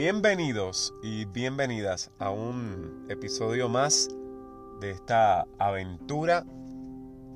Bienvenidos 0.00 0.94
y 1.02 1.24
bienvenidas 1.24 2.12
a 2.20 2.30
un 2.30 3.04
episodio 3.08 3.68
más 3.68 4.08
de 4.80 4.92
esta 4.92 5.44
aventura 5.58 6.46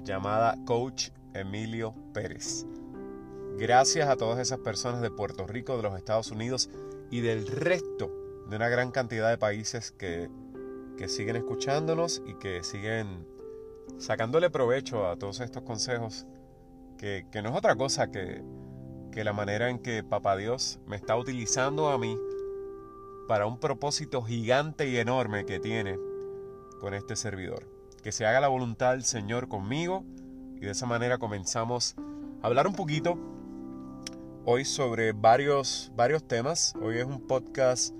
llamada 0.04 0.56
Coach 0.64 1.08
Emilio 1.34 1.92
Pérez. 2.14 2.64
Gracias 3.58 4.08
a 4.08 4.14
todas 4.14 4.38
esas 4.38 4.60
personas 4.60 5.00
de 5.00 5.10
Puerto 5.10 5.44
Rico, 5.44 5.76
de 5.76 5.82
los 5.82 5.96
Estados 5.96 6.30
Unidos 6.30 6.70
y 7.10 7.20
del 7.20 7.48
resto 7.48 8.12
de 8.48 8.54
una 8.54 8.68
gran 8.68 8.92
cantidad 8.92 9.28
de 9.28 9.38
países 9.38 9.90
que, 9.90 10.30
que 10.96 11.08
siguen 11.08 11.34
escuchándonos 11.34 12.22
y 12.24 12.34
que 12.34 12.62
siguen 12.62 13.26
sacándole 13.98 14.50
provecho 14.50 15.08
a 15.08 15.16
todos 15.16 15.40
estos 15.40 15.64
consejos, 15.64 16.28
que, 16.96 17.26
que 17.32 17.42
no 17.42 17.48
es 17.48 17.56
otra 17.56 17.74
cosa 17.74 18.12
que, 18.12 18.40
que 19.10 19.24
la 19.24 19.32
manera 19.32 19.68
en 19.68 19.80
que 19.80 20.04
Papá 20.04 20.36
Dios 20.36 20.78
me 20.86 20.94
está 20.94 21.16
utilizando 21.16 21.88
a 21.88 21.98
mí 21.98 22.16
para 23.28 23.46
un 23.46 23.58
propósito 23.58 24.22
gigante 24.22 24.88
y 24.88 24.96
enorme 24.96 25.44
que 25.44 25.60
tiene 25.60 25.98
con 26.80 26.94
este 26.94 27.16
servidor. 27.16 27.68
Que 28.02 28.12
se 28.12 28.26
haga 28.26 28.40
la 28.40 28.48
voluntad 28.48 28.92
del 28.92 29.04
Señor 29.04 29.48
conmigo 29.48 30.04
y 30.56 30.60
de 30.60 30.70
esa 30.70 30.86
manera 30.86 31.18
comenzamos 31.18 31.94
a 32.42 32.46
hablar 32.46 32.66
un 32.66 32.74
poquito 32.74 33.18
hoy 34.44 34.64
sobre 34.64 35.12
varios, 35.12 35.92
varios 35.94 36.26
temas. 36.26 36.74
Hoy 36.82 36.98
es 36.98 37.04
un 37.04 37.26
podcast 37.26 37.94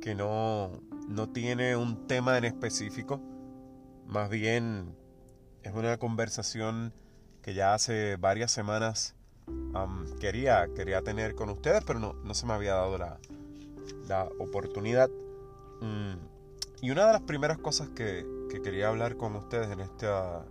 que 0.00 0.14
no, 0.14 0.70
no 1.08 1.28
tiene 1.30 1.76
un 1.76 2.06
tema 2.06 2.38
en 2.38 2.44
específico, 2.44 3.20
más 4.06 4.28
bien 4.30 4.94
es 5.62 5.72
una 5.74 5.96
conversación 5.98 6.92
que 7.42 7.54
ya 7.54 7.74
hace 7.74 8.16
varias 8.16 8.52
semanas 8.52 9.16
quería, 10.20 10.68
quería 10.74 11.02
tener 11.02 11.34
con 11.34 11.50
ustedes, 11.50 11.82
pero 11.84 11.98
no, 11.98 12.12
no 12.12 12.34
se 12.34 12.46
me 12.46 12.52
había 12.52 12.74
dado 12.74 12.98
la, 12.98 13.18
la 14.08 14.28
oportunidad. 14.38 15.10
Mm, 15.80 16.14
y 16.82 16.90
una 16.90 17.06
de 17.06 17.12
las 17.12 17.22
primeras 17.22 17.58
cosas 17.58 17.88
que, 17.90 18.26
que 18.50 18.60
quería 18.62 18.88
hablar 18.88 19.16
con 19.16 19.36
ustedes 19.36 19.70
en 19.70 19.80
este, 19.80 20.06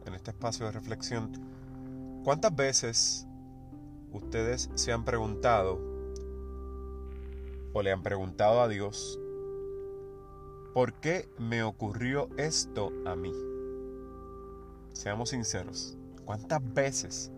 en 0.06 0.14
este 0.14 0.32
espacio 0.32 0.66
de 0.66 0.72
reflexión, 0.72 1.32
¿cuántas 2.24 2.56
veces 2.56 3.28
ustedes 4.12 4.70
se 4.76 4.92
han 4.92 5.04
preguntado 5.06 5.94
o 7.74 7.82
le 7.82 7.92
han 7.92 8.04
preguntado 8.04 8.62
a 8.62 8.68
Dios, 8.68 9.20
¿por 10.74 10.94
qué 10.94 11.30
me 11.38 11.64
ocurrió 11.64 12.30
esto 12.38 12.92
a 13.06 13.16
mí? 13.16 13.34
Seamos 14.94 15.30
sinceros, 15.32 15.98
¿cuántas 16.24 16.62
veces? 16.74 17.32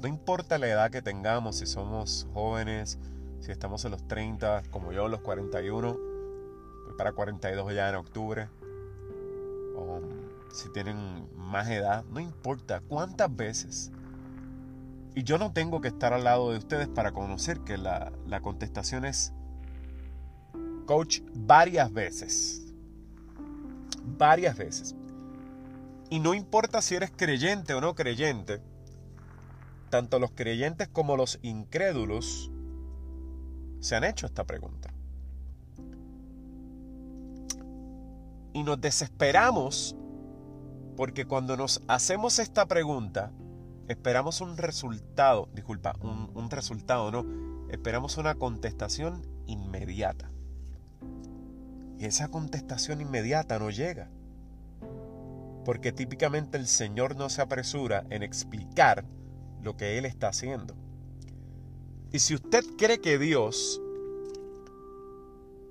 No 0.00 0.08
importa 0.08 0.58
la 0.58 0.68
edad 0.68 0.90
que 0.90 1.02
tengamos, 1.02 1.56
si 1.56 1.66
somos 1.66 2.26
jóvenes, 2.32 2.98
si 3.40 3.52
estamos 3.52 3.84
en 3.84 3.92
los 3.92 4.06
30, 4.06 4.64
como 4.70 4.92
yo, 4.92 5.08
los 5.08 5.20
41, 5.20 5.92
voy 5.92 6.96
para 6.96 7.12
42 7.12 7.74
ya 7.74 7.88
en 7.88 7.94
octubre, 7.96 8.48
o 9.76 10.00
si 10.52 10.70
tienen 10.72 11.28
más 11.36 11.68
edad, 11.68 12.04
no 12.06 12.20
importa 12.20 12.80
cuántas 12.80 13.34
veces. 13.34 13.92
Y 15.14 15.22
yo 15.22 15.38
no 15.38 15.52
tengo 15.52 15.80
que 15.80 15.88
estar 15.88 16.12
al 16.12 16.24
lado 16.24 16.50
de 16.52 16.58
ustedes 16.58 16.88
para 16.88 17.12
conocer 17.12 17.60
que 17.60 17.78
la, 17.78 18.12
la 18.26 18.40
contestación 18.40 19.04
es 19.04 19.32
coach 20.86 21.20
varias 21.34 21.92
veces. 21.92 22.72
Varias 24.18 24.56
veces. 24.56 24.94
Y 26.10 26.20
no 26.20 26.34
importa 26.34 26.82
si 26.82 26.94
eres 26.94 27.10
creyente 27.14 27.74
o 27.74 27.80
no 27.80 27.94
creyente, 27.94 28.60
tanto 29.90 30.18
los 30.18 30.30
creyentes 30.30 30.88
como 30.88 31.16
los 31.16 31.38
incrédulos 31.42 32.50
se 33.80 33.96
han 33.96 34.04
hecho 34.04 34.26
esta 34.26 34.44
pregunta. 34.44 34.92
Y 38.52 38.62
nos 38.62 38.80
desesperamos 38.80 39.96
porque 40.96 41.26
cuando 41.26 41.56
nos 41.56 41.82
hacemos 41.88 42.38
esta 42.38 42.66
pregunta, 42.66 43.30
esperamos 43.86 44.40
un 44.40 44.56
resultado, 44.56 45.48
disculpa, 45.54 45.94
un, 46.00 46.50
resultado, 46.50 47.10
no, 47.10 47.26
esperamos 47.70 48.16
una 48.16 48.34
contestación 48.36 49.26
inmediata. 49.46 50.30
Y 51.98 52.06
esa 52.06 52.28
contestación 52.28 53.00
inmediata 53.00 53.58
no 53.58 53.70
llega. 53.70 54.10
Porque 55.64 55.92
típicamente 55.92 56.56
el 56.56 56.66
Señor 56.66 57.16
no 57.16 57.28
se 57.28 57.42
apresura 57.42 58.04
en 58.10 58.22
explicar 58.22 59.04
lo 59.60 59.76
que 59.76 59.98
Él 59.98 60.04
está 60.04 60.28
haciendo. 60.28 60.76
Y 62.16 62.18
si 62.18 62.34
usted 62.34 62.64
cree 62.78 62.98
que 62.98 63.18
Dios 63.18 63.78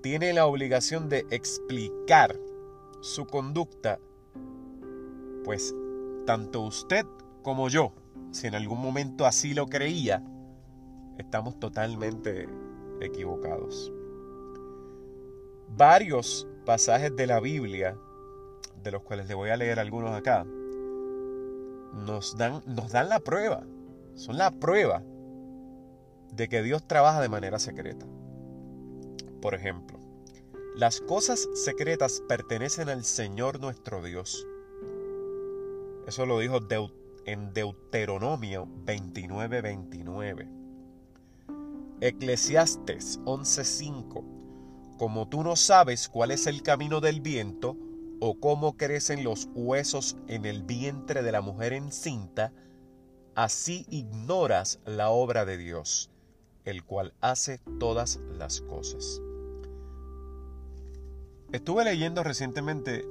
tiene 0.03 0.31
la 0.31 0.45
obligación 0.45 1.09
de 1.09 1.25
explicar 1.31 2.39
su 3.01 3.25
conducta, 3.25 3.99
pues 5.43 5.73
tanto 6.27 6.61
usted 6.61 7.03
como 7.41 7.67
yo, 7.67 7.93
si 8.29 8.45
en 8.45 8.53
algún 8.53 8.79
momento 8.79 9.25
así 9.25 9.55
lo 9.55 9.65
creía, 9.65 10.23
estamos 11.17 11.59
totalmente 11.59 12.47
equivocados. 13.01 13.91
Varios 15.75 16.47
pasajes 16.63 17.15
de 17.15 17.25
la 17.25 17.39
Biblia, 17.39 17.97
de 18.83 18.91
los 18.91 19.01
cuales 19.01 19.27
le 19.27 19.33
voy 19.33 19.49
a 19.49 19.57
leer 19.57 19.79
algunos 19.79 20.11
acá, 20.11 20.45
nos 22.05 22.37
dan, 22.37 22.61
nos 22.67 22.91
dan 22.91 23.09
la 23.09 23.19
prueba, 23.19 23.63
son 24.13 24.37
la 24.37 24.51
prueba 24.51 25.01
de 26.35 26.49
que 26.49 26.61
Dios 26.61 26.87
trabaja 26.87 27.21
de 27.21 27.29
manera 27.29 27.59
secreta. 27.59 28.05
Por 29.41 29.55
ejemplo, 29.55 29.99
las 30.75 30.99
cosas 30.99 31.47
secretas 31.53 32.21
pertenecen 32.27 32.89
al 32.89 33.05
Señor 33.05 33.61
nuestro 33.61 34.01
Dios. 34.03 34.45
Eso 36.07 36.25
lo 36.25 36.39
dijo 36.39 36.59
en 37.25 37.53
Deuteronomio 37.53 38.67
29:29. 38.85 39.61
29. 39.61 40.49
Eclesiastes 42.01 43.19
11:5. 43.25 44.23
Como 44.97 45.29
tú 45.29 45.43
no 45.43 45.55
sabes 45.55 46.09
cuál 46.09 46.31
es 46.31 46.47
el 46.47 46.61
camino 46.61 46.99
del 46.99 47.21
viento 47.21 47.77
o 48.19 48.39
cómo 48.39 48.77
crecen 48.77 49.23
los 49.23 49.49
huesos 49.53 50.17
en 50.27 50.45
el 50.45 50.63
vientre 50.63 51.23
de 51.23 51.31
la 51.31 51.41
mujer 51.41 51.73
encinta, 51.73 52.53
así 53.33 53.85
ignoras 53.89 54.79
la 54.85 55.09
obra 55.09 55.45
de 55.45 55.57
Dios 55.57 56.11
el 56.65 56.83
cual 56.83 57.13
hace 57.21 57.59
todas 57.79 58.19
las 58.37 58.61
cosas. 58.61 59.21
Estuve 61.51 61.85
leyendo 61.85 62.23
recientemente 62.23 63.05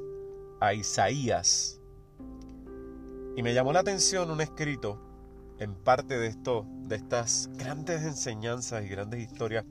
a 0.60 0.74
Isaías 0.74 1.80
y 3.36 3.42
me 3.42 3.54
llamó 3.54 3.72
la 3.72 3.80
atención 3.80 4.30
un 4.30 4.40
escrito 4.40 5.00
en 5.58 5.74
parte 5.74 6.18
de 6.18 6.26
esto, 6.26 6.66
de 6.82 6.96
estas 6.96 7.48
grandes 7.54 8.02
enseñanzas 8.02 8.84
y 8.84 8.88
grandes 8.88 9.20
historias 9.20 9.64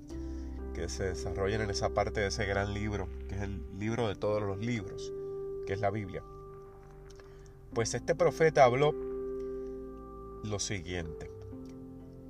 que 0.73 0.89
se 0.89 1.03
desarrollan 1.03 1.61
en 1.61 1.69
esa 1.69 1.89
parte 1.89 2.21
de 2.21 2.27
ese 2.27 2.45
gran 2.45 2.73
libro, 2.73 3.07
que 3.27 3.35
es 3.35 3.41
el 3.41 3.61
libro 3.77 4.07
de 4.07 4.15
todos 4.15 4.41
los 4.41 4.57
libros, 4.57 5.11
que 5.67 5.73
es 5.73 5.81
la 5.81 5.91
Biblia. 5.91 6.23
Pues 7.73 7.93
este 7.93 8.15
profeta 8.15 8.63
habló 8.63 8.93
lo 10.43 10.59
siguiente 10.59 11.32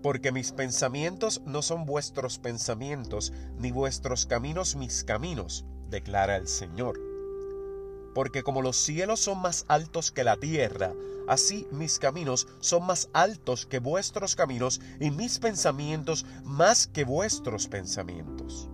porque 0.03 0.34
mis 0.34 0.52
pensamientos 0.52 1.41
no 1.46 1.62
son 1.62 1.86
vuestros 1.86 2.38
pensamientos, 2.38 3.31
ni 3.58 3.72
vuestros 3.72 4.25
caminos 4.25 4.75
mis 4.75 5.06
caminos, 5.06 5.66
declara 5.90 6.36
el 6.36 6.50
Señor. 6.50 7.00
Porque 8.14 8.44
como 8.44 8.62
los 8.62 8.75
cielos 8.75 9.22
son 9.22 9.41
más 9.41 9.64
altos 9.69 10.12
que 10.12 10.25
la 10.25 10.36
tierra, 10.36 10.94
así 11.28 11.68
mis 11.72 12.00
caminos 12.00 12.50
son 12.59 12.86
más 12.86 13.09
altos 13.14 13.66
que 13.66 13.80
vuestros 13.80 14.36
caminos, 14.36 14.81
y 15.00 15.09
mis 15.09 15.40
pensamientos 15.40 16.26
más 16.44 16.85
que 16.85 17.06
vuestros 17.06 17.67
pensamientos. 17.70 18.70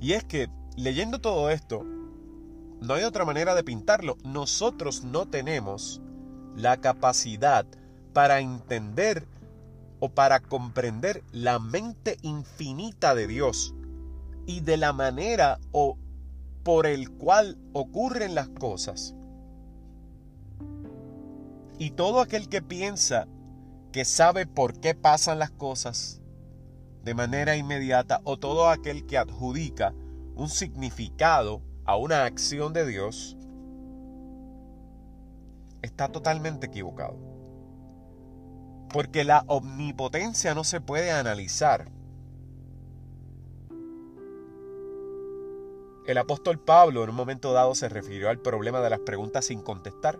Y 0.00 0.12
es 0.12 0.22
que, 0.22 0.48
leyendo 0.76 1.20
todo 1.20 1.50
esto, 1.50 1.82
no 2.80 2.94
hay 2.94 3.02
otra 3.02 3.24
manera 3.24 3.56
de 3.56 3.64
pintarlo. 3.64 4.18
Nosotros 4.22 5.02
no 5.02 5.26
tenemos 5.26 6.00
la 6.54 6.76
capacidad 6.80 7.66
para 8.12 8.38
entender 8.38 9.26
o 10.04 10.10
para 10.10 10.40
comprender 10.40 11.24
la 11.32 11.58
mente 11.58 12.18
infinita 12.20 13.14
de 13.14 13.26
Dios 13.26 13.74
y 14.44 14.60
de 14.60 14.76
la 14.76 14.92
manera 14.92 15.58
o 15.72 15.96
por 16.62 16.86
el 16.86 17.10
cual 17.10 17.56
ocurren 17.72 18.34
las 18.34 18.50
cosas. 18.50 19.14
Y 21.78 21.92
todo 21.92 22.20
aquel 22.20 22.50
que 22.50 22.60
piensa 22.60 23.26
que 23.92 24.04
sabe 24.04 24.46
por 24.46 24.78
qué 24.78 24.94
pasan 24.94 25.38
las 25.38 25.50
cosas 25.50 26.20
de 27.02 27.14
manera 27.14 27.56
inmediata 27.56 28.20
o 28.24 28.38
todo 28.38 28.68
aquel 28.68 29.06
que 29.06 29.16
adjudica 29.16 29.94
un 30.34 30.50
significado 30.50 31.62
a 31.86 31.96
una 31.96 32.26
acción 32.26 32.74
de 32.74 32.86
Dios, 32.86 33.38
está 35.80 36.08
totalmente 36.08 36.66
equivocado. 36.66 37.33
Porque 38.92 39.24
la 39.24 39.44
omnipotencia 39.48 40.54
no 40.54 40.64
se 40.64 40.80
puede 40.80 41.10
analizar. 41.10 41.90
El 46.06 46.18
apóstol 46.18 46.58
Pablo 46.58 47.02
en 47.02 47.10
un 47.10 47.16
momento 47.16 47.52
dado 47.52 47.74
se 47.74 47.88
refirió 47.88 48.28
al 48.28 48.38
problema 48.38 48.80
de 48.80 48.90
las 48.90 49.00
preguntas 49.00 49.46
sin 49.46 49.62
contestar. 49.62 50.18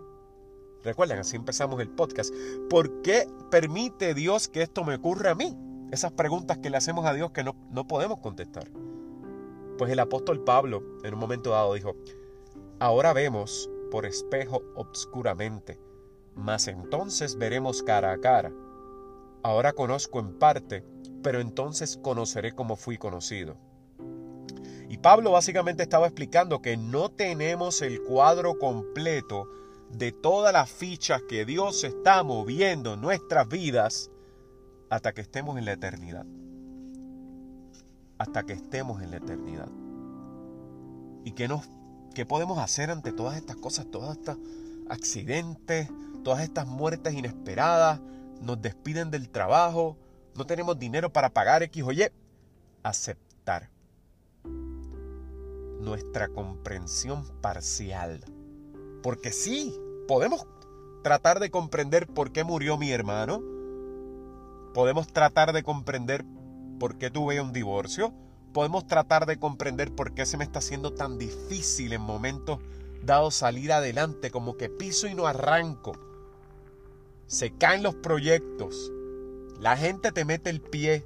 Recuerden, 0.83 1.19
así 1.19 1.35
empezamos 1.35 1.79
el 1.79 1.89
podcast. 1.89 2.33
¿Por 2.69 3.01
qué 3.01 3.27
permite 3.51 4.13
Dios 4.13 4.47
que 4.47 4.63
esto 4.63 4.83
me 4.83 4.95
ocurra 4.95 5.31
a 5.31 5.35
mí? 5.35 5.55
Esas 5.91 6.11
preguntas 6.11 6.57
que 6.57 6.69
le 6.69 6.77
hacemos 6.77 7.05
a 7.05 7.13
Dios 7.13 7.31
que 7.31 7.43
no, 7.43 7.55
no 7.69 7.87
podemos 7.87 8.19
contestar. 8.19 8.69
Pues 9.77 9.91
el 9.91 9.99
apóstol 9.99 10.43
Pablo 10.43 10.83
en 11.03 11.13
un 11.13 11.19
momento 11.19 11.51
dado 11.51 11.73
dijo, 11.73 11.95
ahora 12.79 13.13
vemos 13.13 13.69
por 13.91 14.05
espejo 14.05 14.61
obscuramente, 14.75 15.79
mas 16.35 16.67
entonces 16.67 17.37
veremos 17.37 17.83
cara 17.83 18.11
a 18.11 18.19
cara. 18.19 18.51
Ahora 19.43 19.73
conozco 19.73 20.19
en 20.19 20.37
parte, 20.37 20.83
pero 21.23 21.39
entonces 21.39 21.97
conoceré 21.97 22.53
como 22.53 22.75
fui 22.75 22.97
conocido. 22.97 23.57
Y 24.89 24.97
Pablo 24.97 25.31
básicamente 25.31 25.83
estaba 25.83 26.07
explicando 26.07 26.61
que 26.61 26.77
no 26.77 27.09
tenemos 27.09 27.81
el 27.81 28.01
cuadro 28.03 28.59
completo 28.59 29.47
de 29.91 30.11
todas 30.11 30.53
las 30.53 30.69
fichas 30.69 31.21
que 31.27 31.45
Dios 31.45 31.83
está 31.83 32.23
moviendo 32.23 32.93
en 32.93 33.01
nuestras 33.01 33.47
vidas 33.47 34.11
hasta 34.89 35.13
que 35.13 35.21
estemos 35.21 35.57
en 35.57 35.65
la 35.65 35.73
eternidad. 35.73 36.25
Hasta 38.17 38.43
que 38.43 38.53
estemos 38.53 39.01
en 39.01 39.11
la 39.11 39.17
eternidad. 39.17 39.67
¿Y 41.23 41.31
qué, 41.31 41.47
nos, 41.47 41.67
qué 42.13 42.25
podemos 42.25 42.59
hacer 42.59 42.91
ante 42.91 43.11
todas 43.11 43.37
estas 43.37 43.55
cosas, 43.55 43.87
todos 43.89 44.17
estos 44.17 44.37
accidentes, 44.89 45.89
todas 46.25 46.41
estas 46.41 46.67
muertes 46.67 47.13
inesperadas? 47.13 48.01
Nos 48.41 48.61
despiden 48.61 49.11
del 49.11 49.29
trabajo, 49.29 49.95
no 50.35 50.45
tenemos 50.45 50.77
dinero 50.77 51.13
para 51.13 51.29
pagar 51.29 51.63
X 51.63 51.83
o 51.83 51.91
Y. 51.93 52.11
Aceptar 52.83 53.69
nuestra 55.79 56.27
comprensión 56.27 57.25
parcial. 57.41 58.25
Porque 59.01 59.31
sí, 59.31 59.73
podemos 60.07 60.45
tratar 61.03 61.39
de 61.39 61.51
comprender 61.51 62.07
por 62.07 62.31
qué 62.31 62.43
murió 62.43 62.77
mi 62.77 62.91
hermano. 62.91 63.41
Podemos 64.73 65.07
tratar 65.07 65.53
de 65.53 65.63
comprender 65.63 66.25
por 66.79 66.97
qué 66.97 67.11
tuve 67.11 67.39
un 67.39 67.53
divorcio. 67.53 68.13
Podemos 68.51 68.87
tratar 68.87 69.25
de 69.25 69.37
comprender 69.37 69.93
por 69.93 70.13
qué 70.13 70.25
se 70.25 70.37
me 70.37 70.43
está 70.43 70.59
haciendo 70.59 70.91
tan 70.91 71.17
difícil 71.19 71.93
en 71.93 72.01
momentos 72.01 72.59
dados 73.03 73.35
salir 73.35 73.71
adelante, 73.71 74.31
como 74.31 74.57
que 74.57 74.69
piso 74.69 75.07
y 75.07 75.13
no 75.13 75.27
arranco. 75.27 75.93
Se 77.27 77.51
caen 77.51 77.83
los 77.83 77.95
proyectos. 77.95 78.91
La 79.59 79.77
gente 79.77 80.11
te 80.11 80.25
mete 80.25 80.49
el 80.49 80.61
pie. 80.61 81.05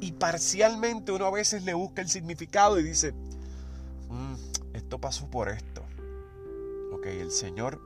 Y 0.00 0.12
parcialmente 0.12 1.12
uno 1.12 1.26
a 1.26 1.30
veces 1.30 1.64
le 1.64 1.74
busca 1.74 2.02
el 2.02 2.08
significado 2.08 2.78
y 2.78 2.82
dice, 2.82 3.12
mm, 4.08 4.34
esto 4.74 5.00
pasó 5.00 5.28
por 5.30 5.48
esto. 5.48 5.82
Ok, 6.92 7.06
el 7.06 7.30
Señor 7.30 7.80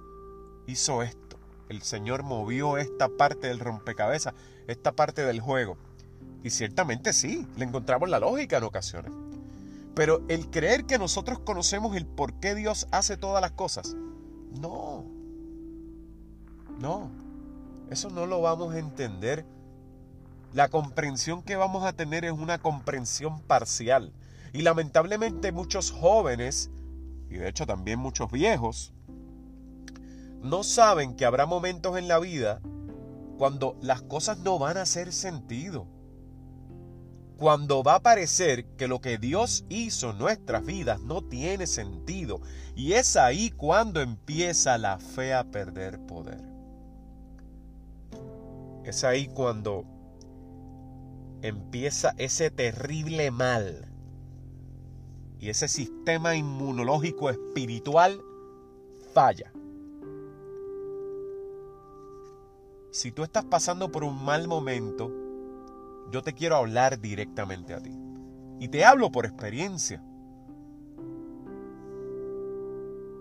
hizo 0.66 1.02
esto. 1.02 1.38
El 1.68 1.82
Señor 1.82 2.24
movió 2.24 2.78
esta 2.78 3.08
parte 3.08 3.46
del 3.46 3.60
rompecabezas, 3.60 4.34
esta 4.66 4.92
parte 4.92 5.22
del 5.22 5.40
juego. 5.40 5.76
Y 6.42 6.50
ciertamente 6.50 7.12
sí, 7.12 7.46
le 7.56 7.64
encontramos 7.64 8.08
la 8.08 8.18
lógica 8.18 8.58
en 8.58 8.64
ocasiones. 8.64 9.12
Pero 9.94 10.22
el 10.28 10.50
creer 10.50 10.84
que 10.84 10.98
nosotros 10.98 11.38
conocemos 11.40 11.96
el 11.96 12.06
por 12.06 12.34
qué 12.34 12.54
Dios 12.54 12.88
hace 12.90 13.16
todas 13.16 13.40
las 13.40 13.52
cosas, 13.52 13.94
no. 14.50 15.19
No. 16.80 17.10
Eso 17.90 18.08
no 18.08 18.26
lo 18.26 18.40
vamos 18.40 18.74
a 18.74 18.78
entender. 18.78 19.44
La 20.54 20.68
comprensión 20.68 21.42
que 21.42 21.56
vamos 21.56 21.84
a 21.84 21.92
tener 21.92 22.24
es 22.24 22.32
una 22.32 22.58
comprensión 22.58 23.40
parcial. 23.42 24.12
Y 24.52 24.62
lamentablemente 24.62 25.52
muchos 25.52 25.92
jóvenes, 25.92 26.70
y 27.28 27.34
de 27.34 27.48
hecho 27.48 27.66
también 27.66 27.98
muchos 28.00 28.32
viejos, 28.32 28.92
no 30.42 30.62
saben 30.62 31.14
que 31.14 31.26
habrá 31.26 31.44
momentos 31.44 31.98
en 31.98 32.08
la 32.08 32.18
vida 32.18 32.60
cuando 33.36 33.76
las 33.82 34.02
cosas 34.02 34.38
no 34.38 34.58
van 34.58 34.78
a 34.78 34.82
hacer 34.82 35.12
sentido. 35.12 35.86
Cuando 37.36 37.82
va 37.82 37.96
a 37.96 38.02
parecer 38.02 38.64
que 38.76 38.88
lo 38.88 39.00
que 39.00 39.18
Dios 39.18 39.64
hizo 39.68 40.10
en 40.10 40.18
nuestras 40.18 40.64
vidas 40.64 41.00
no 41.00 41.22
tiene 41.22 41.66
sentido. 41.66 42.40
Y 42.74 42.94
es 42.94 43.16
ahí 43.16 43.50
cuando 43.50 44.00
empieza 44.00 44.78
la 44.78 44.98
fe 44.98 45.34
a 45.34 45.44
perder 45.44 46.00
poder. 46.06 46.49
Es 48.84 49.04
ahí 49.04 49.28
cuando 49.28 49.84
empieza 51.42 52.14
ese 52.16 52.50
terrible 52.50 53.30
mal 53.30 53.90
y 55.38 55.48
ese 55.48 55.68
sistema 55.68 56.34
inmunológico 56.36 57.30
espiritual 57.30 58.20
falla. 59.14 59.52
Si 62.90 63.12
tú 63.12 63.22
estás 63.22 63.44
pasando 63.44 63.90
por 63.90 64.04
un 64.04 64.24
mal 64.24 64.48
momento, 64.48 65.10
yo 66.10 66.22
te 66.22 66.34
quiero 66.34 66.56
hablar 66.56 67.00
directamente 67.00 67.72
a 67.72 67.80
ti. 67.80 67.96
Y 68.58 68.68
te 68.68 68.84
hablo 68.84 69.10
por 69.10 69.24
experiencia. 69.24 70.04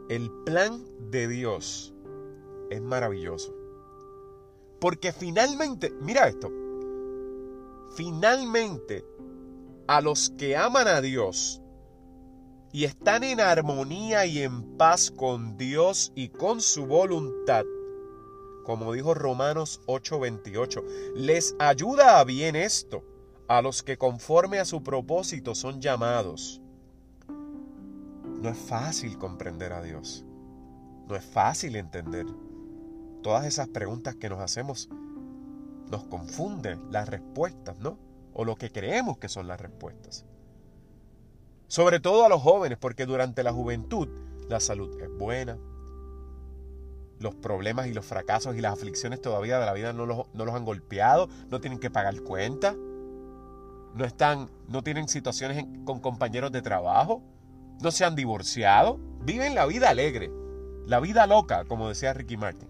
El 0.10 0.32
plan 0.44 0.84
de 1.12 1.28
Dios 1.28 1.94
es 2.72 2.82
maravilloso. 2.82 3.59
Porque 4.80 5.12
finalmente, 5.12 5.92
mira 6.02 6.28
esto, 6.28 6.52
finalmente 7.96 9.06
a 9.88 10.02
los 10.02 10.30
que 10.32 10.56
aman 10.56 10.88
a 10.88 11.02
Dios 11.02 11.62
y 12.72 12.86
están 12.86 13.24
en 13.24 13.42
armonía 13.42 14.26
y 14.26 14.40
en 14.40 14.78
paz 14.78 15.12
con 15.12 15.58
Dios 15.58 16.12
y 16.16 16.30
con 16.30 16.62
su 16.62 16.86
voluntad, 16.86 17.64
como 18.64 18.94
dijo 18.94 19.14
Romanos 19.14 19.82
8:28, 19.88 20.84
les 21.16 21.56
ayuda 21.60 22.20
a 22.20 22.24
bien 22.24 22.56
esto 22.56 23.04
a 23.48 23.64
los 23.64 23.82
que 23.82 23.98
conforme 23.98 24.60
a 24.60 24.66
su 24.66 24.84
propósito 24.84 25.56
son 25.56 25.82
llamados. 25.82 26.62
No 27.28 28.50
es 28.50 28.58
fácil 28.58 29.18
comprender 29.18 29.74
a 29.74 29.82
Dios. 29.82 30.24
No 31.08 31.16
es 31.16 31.26
fácil 31.26 31.76
entender. 31.76 32.28
Todas 33.22 33.46
esas 33.46 33.68
preguntas 33.68 34.16
que 34.16 34.30
nos 34.30 34.40
hacemos 34.40 34.90
nos 35.90 36.04
confunden 36.06 36.92
las 36.92 37.10
respuestas, 37.10 37.80
¿no? 37.80 37.98
O 38.34 38.46
lo 38.46 38.56
que 38.56 38.72
creemos 38.72 39.18
que 39.18 39.30
son 39.30 39.48
las 39.48 39.60
respuestas. 39.60 40.26
Sobre 41.68 42.00
todo 42.00 42.26
a 42.26 42.30
los 42.30 42.42
jóvenes, 42.42 42.78
porque 42.78 43.06
durante 43.06 43.44
la 43.44 43.52
juventud 43.52 44.08
la 44.48 44.60
salud 44.60 45.00
es 45.02 45.10
buena, 45.18 45.58
los 47.20 47.36
problemas 47.36 47.88
y 47.88 47.94
los 47.94 48.06
fracasos 48.06 48.56
y 48.56 48.62
las 48.62 48.74
aflicciones 48.74 49.22
todavía 49.22 49.60
de 49.60 49.66
la 49.66 49.74
vida 49.74 49.94
no 49.94 50.06
los, 50.06 50.34
no 50.34 50.46
los 50.46 50.56
han 50.56 50.66
golpeado, 50.66 51.28
no 51.50 51.60
tienen 51.60 51.80
que 51.80 51.92
pagar 51.92 52.22
cuentas, 52.22 52.76
no, 53.94 54.06
están, 54.06 54.50
no 54.68 54.84
tienen 54.84 55.08
situaciones 55.08 55.66
con 55.86 56.00
compañeros 56.00 56.52
de 56.52 56.62
trabajo, 56.62 57.22
no 57.82 57.92
se 57.92 58.06
han 58.06 58.16
divorciado, 58.16 59.00
viven 59.22 59.56
la 59.56 59.66
vida 59.66 59.90
alegre, 59.90 60.32
la 60.86 61.00
vida 61.00 61.28
loca, 61.28 61.66
como 61.66 61.90
decía 61.90 62.14
Ricky 62.14 62.38
Martin. 62.38 62.69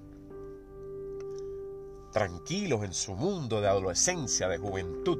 Tranquilos 2.11 2.83
en 2.83 2.93
su 2.93 3.13
mundo 3.15 3.61
de 3.61 3.67
adolescencia, 3.67 4.47
de 4.47 4.57
juventud. 4.57 5.19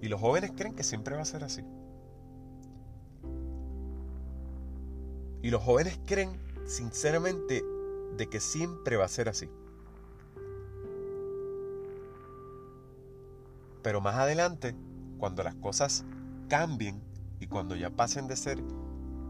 Y 0.00 0.08
los 0.08 0.20
jóvenes 0.20 0.52
creen 0.56 0.74
que 0.74 0.84
siempre 0.84 1.16
va 1.16 1.22
a 1.22 1.24
ser 1.24 1.42
así. 1.42 1.62
Y 5.42 5.50
los 5.50 5.62
jóvenes 5.62 5.98
creen 6.06 6.30
sinceramente 6.66 7.64
de 8.16 8.28
que 8.28 8.40
siempre 8.40 8.96
va 8.96 9.04
a 9.04 9.08
ser 9.08 9.28
así. 9.28 9.48
Pero 13.82 14.00
más 14.00 14.16
adelante, 14.16 14.74
cuando 15.18 15.42
las 15.42 15.54
cosas 15.54 16.04
cambien 16.48 17.00
y 17.38 17.46
cuando 17.46 17.76
ya 17.76 17.90
pasen 17.90 18.26
de 18.26 18.36
ser 18.36 18.62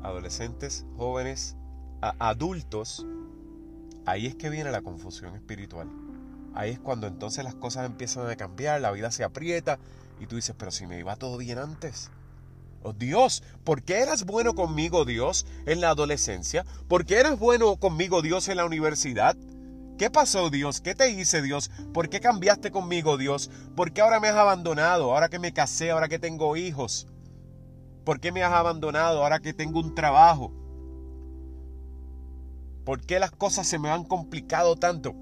adolescentes, 0.02 0.86
jóvenes, 0.96 1.56
a 2.00 2.14
adultos, 2.18 3.06
ahí 4.06 4.26
es 4.26 4.34
que 4.34 4.48
viene 4.48 4.70
la 4.70 4.82
confusión 4.82 5.34
espiritual. 5.34 5.88
Ahí 6.54 6.70
es 6.70 6.78
cuando 6.78 7.06
entonces 7.06 7.44
las 7.44 7.54
cosas 7.54 7.84
empiezan 7.84 8.30
a 8.30 8.36
cambiar, 8.36 8.80
la 8.80 8.92
vida 8.92 9.10
se 9.10 9.24
aprieta 9.24 9.78
y 10.18 10.26
tú 10.26 10.36
dices, 10.36 10.54
pero 10.58 10.70
si 10.70 10.86
me 10.86 10.98
iba 10.98 11.16
todo 11.16 11.36
bien 11.36 11.58
antes. 11.58 12.10
Oh 12.82 12.92
Dios, 12.92 13.42
¿por 13.64 13.82
qué 13.82 13.98
eras 13.98 14.24
bueno 14.24 14.54
conmigo 14.54 15.04
Dios 15.04 15.44
en 15.66 15.80
la 15.80 15.90
adolescencia? 15.90 16.64
¿Por 16.88 17.04
qué 17.04 17.18
eras 17.18 17.38
bueno 17.38 17.76
conmigo 17.76 18.22
Dios 18.22 18.48
en 18.48 18.56
la 18.56 18.64
universidad? 18.64 19.36
¿Qué 19.98 20.10
pasó 20.10 20.50
Dios? 20.50 20.80
¿Qué 20.80 20.94
te 20.94 21.10
hice 21.10 21.42
Dios? 21.42 21.70
¿Por 21.92 22.08
qué 22.08 22.20
cambiaste 22.20 22.70
conmigo 22.70 23.16
Dios? 23.16 23.50
¿Por 23.74 23.92
qué 23.92 24.02
ahora 24.02 24.20
me 24.20 24.28
has 24.28 24.36
abandonado? 24.36 25.12
Ahora 25.12 25.28
que 25.28 25.38
me 25.38 25.52
casé, 25.52 25.90
ahora 25.90 26.08
que 26.08 26.18
tengo 26.18 26.56
hijos. 26.56 27.08
¿Por 28.04 28.20
qué 28.20 28.30
me 28.30 28.42
has 28.42 28.52
abandonado 28.52 29.22
ahora 29.22 29.40
que 29.40 29.52
tengo 29.52 29.80
un 29.80 29.94
trabajo? 29.94 30.52
¿Por 32.86 33.02
qué 33.02 33.20
las 33.20 33.32
cosas 33.32 33.66
se 33.66 33.78
me 33.78 33.90
han 33.90 34.04
complicado 34.04 34.76
tanto? 34.76 35.12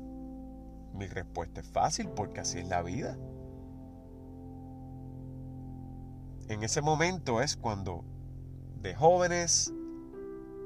Mi 0.92 1.08
respuesta 1.08 1.60
es 1.60 1.66
fácil, 1.66 2.10
porque 2.10 2.40
así 2.40 2.58
es 2.58 2.68
la 2.68 2.82
vida. 2.82 3.18
en 6.48 6.62
ese 6.62 6.82
momento 6.82 7.40
es 7.40 7.56
cuando 7.56 8.04
de 8.82 8.94
jóvenes 8.94 9.72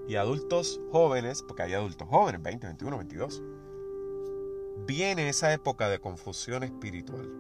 y 0.09 0.17
adultos 0.17 0.81
jóvenes, 0.91 1.43
porque 1.47 1.63
hay 1.63 1.75
adultos 1.75 2.09
jóvenes, 2.09 2.43
20, 2.43 2.67
21, 2.67 2.97
22, 2.99 3.43
viene 4.87 5.29
esa 5.29 5.53
época 5.53 5.89
de 5.89 6.01
confusión 6.01 6.63
espiritual. 6.65 7.31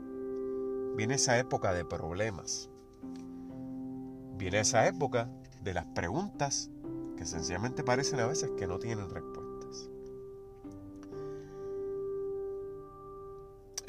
Viene 0.97 1.15
esa 1.15 1.39
época 1.39 1.73
de 1.73 1.85
problemas. 1.85 2.71
Viene 4.37 4.61
esa 4.61 4.87
época 4.87 5.31
de 5.63 5.75
las 5.75 5.87
preguntas 5.87 6.71
que 7.17 7.25
sencillamente 7.25 7.83
parecen 7.83 8.21
a 8.21 8.27
veces 8.27 8.51
que 8.57 8.67
no 8.67 8.79
tienen 8.79 9.11
respuestas. 9.11 9.38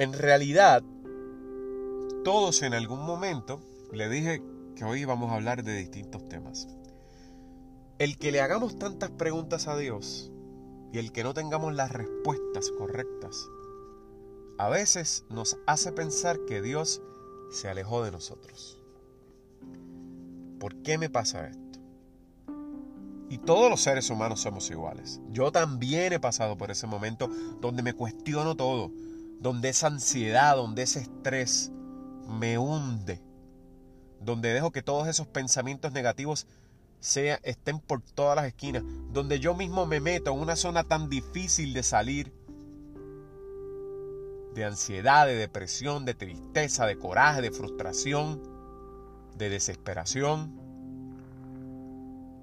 En 0.00 0.14
realidad, 0.14 0.82
todos 2.24 2.62
en 2.62 2.72
algún 2.72 3.04
momento, 3.04 3.60
le 3.92 4.08
dije 4.08 4.42
que 4.74 4.84
hoy 4.84 5.04
vamos 5.04 5.30
a 5.30 5.34
hablar 5.34 5.62
de 5.62 5.76
distintos 5.76 6.26
temas. 6.26 6.68
El 7.98 8.16
que 8.16 8.32
le 8.32 8.40
hagamos 8.40 8.78
tantas 8.78 9.10
preguntas 9.10 9.68
a 9.68 9.76
Dios 9.76 10.32
y 10.90 11.00
el 11.00 11.12
que 11.12 11.22
no 11.22 11.34
tengamos 11.34 11.74
las 11.74 11.92
respuestas 11.92 12.70
correctas, 12.78 13.46
a 14.56 14.70
veces 14.70 15.26
nos 15.28 15.58
hace 15.66 15.92
pensar 15.92 16.46
que 16.46 16.62
Dios 16.62 17.02
se 17.50 17.68
alejó 17.68 18.02
de 18.02 18.10
nosotros. 18.10 18.80
¿Por 20.58 20.76
qué 20.76 20.96
me 20.96 21.10
pasa 21.10 21.46
esto? 21.46 21.78
Y 23.28 23.36
todos 23.36 23.68
los 23.68 23.82
seres 23.82 24.08
humanos 24.08 24.40
somos 24.40 24.70
iguales. 24.70 25.20
Yo 25.28 25.52
también 25.52 26.14
he 26.14 26.20
pasado 26.20 26.56
por 26.56 26.70
ese 26.70 26.86
momento 26.86 27.28
donde 27.60 27.82
me 27.82 27.92
cuestiono 27.92 28.56
todo, 28.56 28.90
donde 29.40 29.70
esa 29.70 29.88
ansiedad, 29.88 30.56
donde 30.56 30.82
ese 30.82 31.00
estrés 31.00 31.72
me 32.28 32.58
hunde, 32.58 33.20
donde 34.20 34.52
dejo 34.52 34.70
que 34.70 34.82
todos 34.82 35.08
esos 35.08 35.26
pensamientos 35.26 35.92
negativos 35.92 36.46
sea, 37.00 37.40
estén 37.42 37.80
por 37.80 38.02
todas 38.02 38.36
las 38.36 38.44
esquinas, 38.44 38.84
donde 39.10 39.40
yo 39.40 39.54
mismo 39.54 39.86
me 39.86 40.00
meto 40.00 40.32
en 40.32 40.38
una 40.38 40.56
zona 40.56 40.84
tan 40.84 41.08
difícil 41.08 41.72
de 41.72 41.82
salir, 41.82 42.32
de 44.54 44.64
ansiedad, 44.64 45.26
de 45.26 45.36
depresión, 45.36 46.04
de 46.04 46.14
tristeza, 46.14 46.86
de 46.86 46.98
coraje, 46.98 47.40
de 47.40 47.50
frustración, 47.50 48.42
de 49.38 49.48
desesperación. 49.48 50.60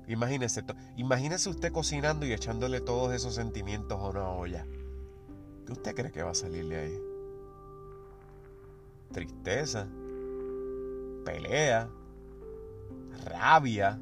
Imagínese, 0.07 0.63
imagínese 0.95 1.49
usted 1.49 1.71
cocinando 1.71 2.25
y 2.25 2.31
echándole 2.31 2.81
todos 2.81 3.13
esos 3.13 3.35
sentimientos 3.35 3.99
a 3.99 4.07
una 4.07 4.29
olla. 4.29 4.65
¿Qué 5.67 5.73
usted 5.73 5.95
cree 5.95 6.11
que 6.13 6.23
va 6.23 6.31
a 6.31 6.35
salirle 6.35 6.79
ahí? 6.79 7.01
Tristeza, 9.11 9.85
pelea, 11.25 11.89
rabia, 13.25 13.99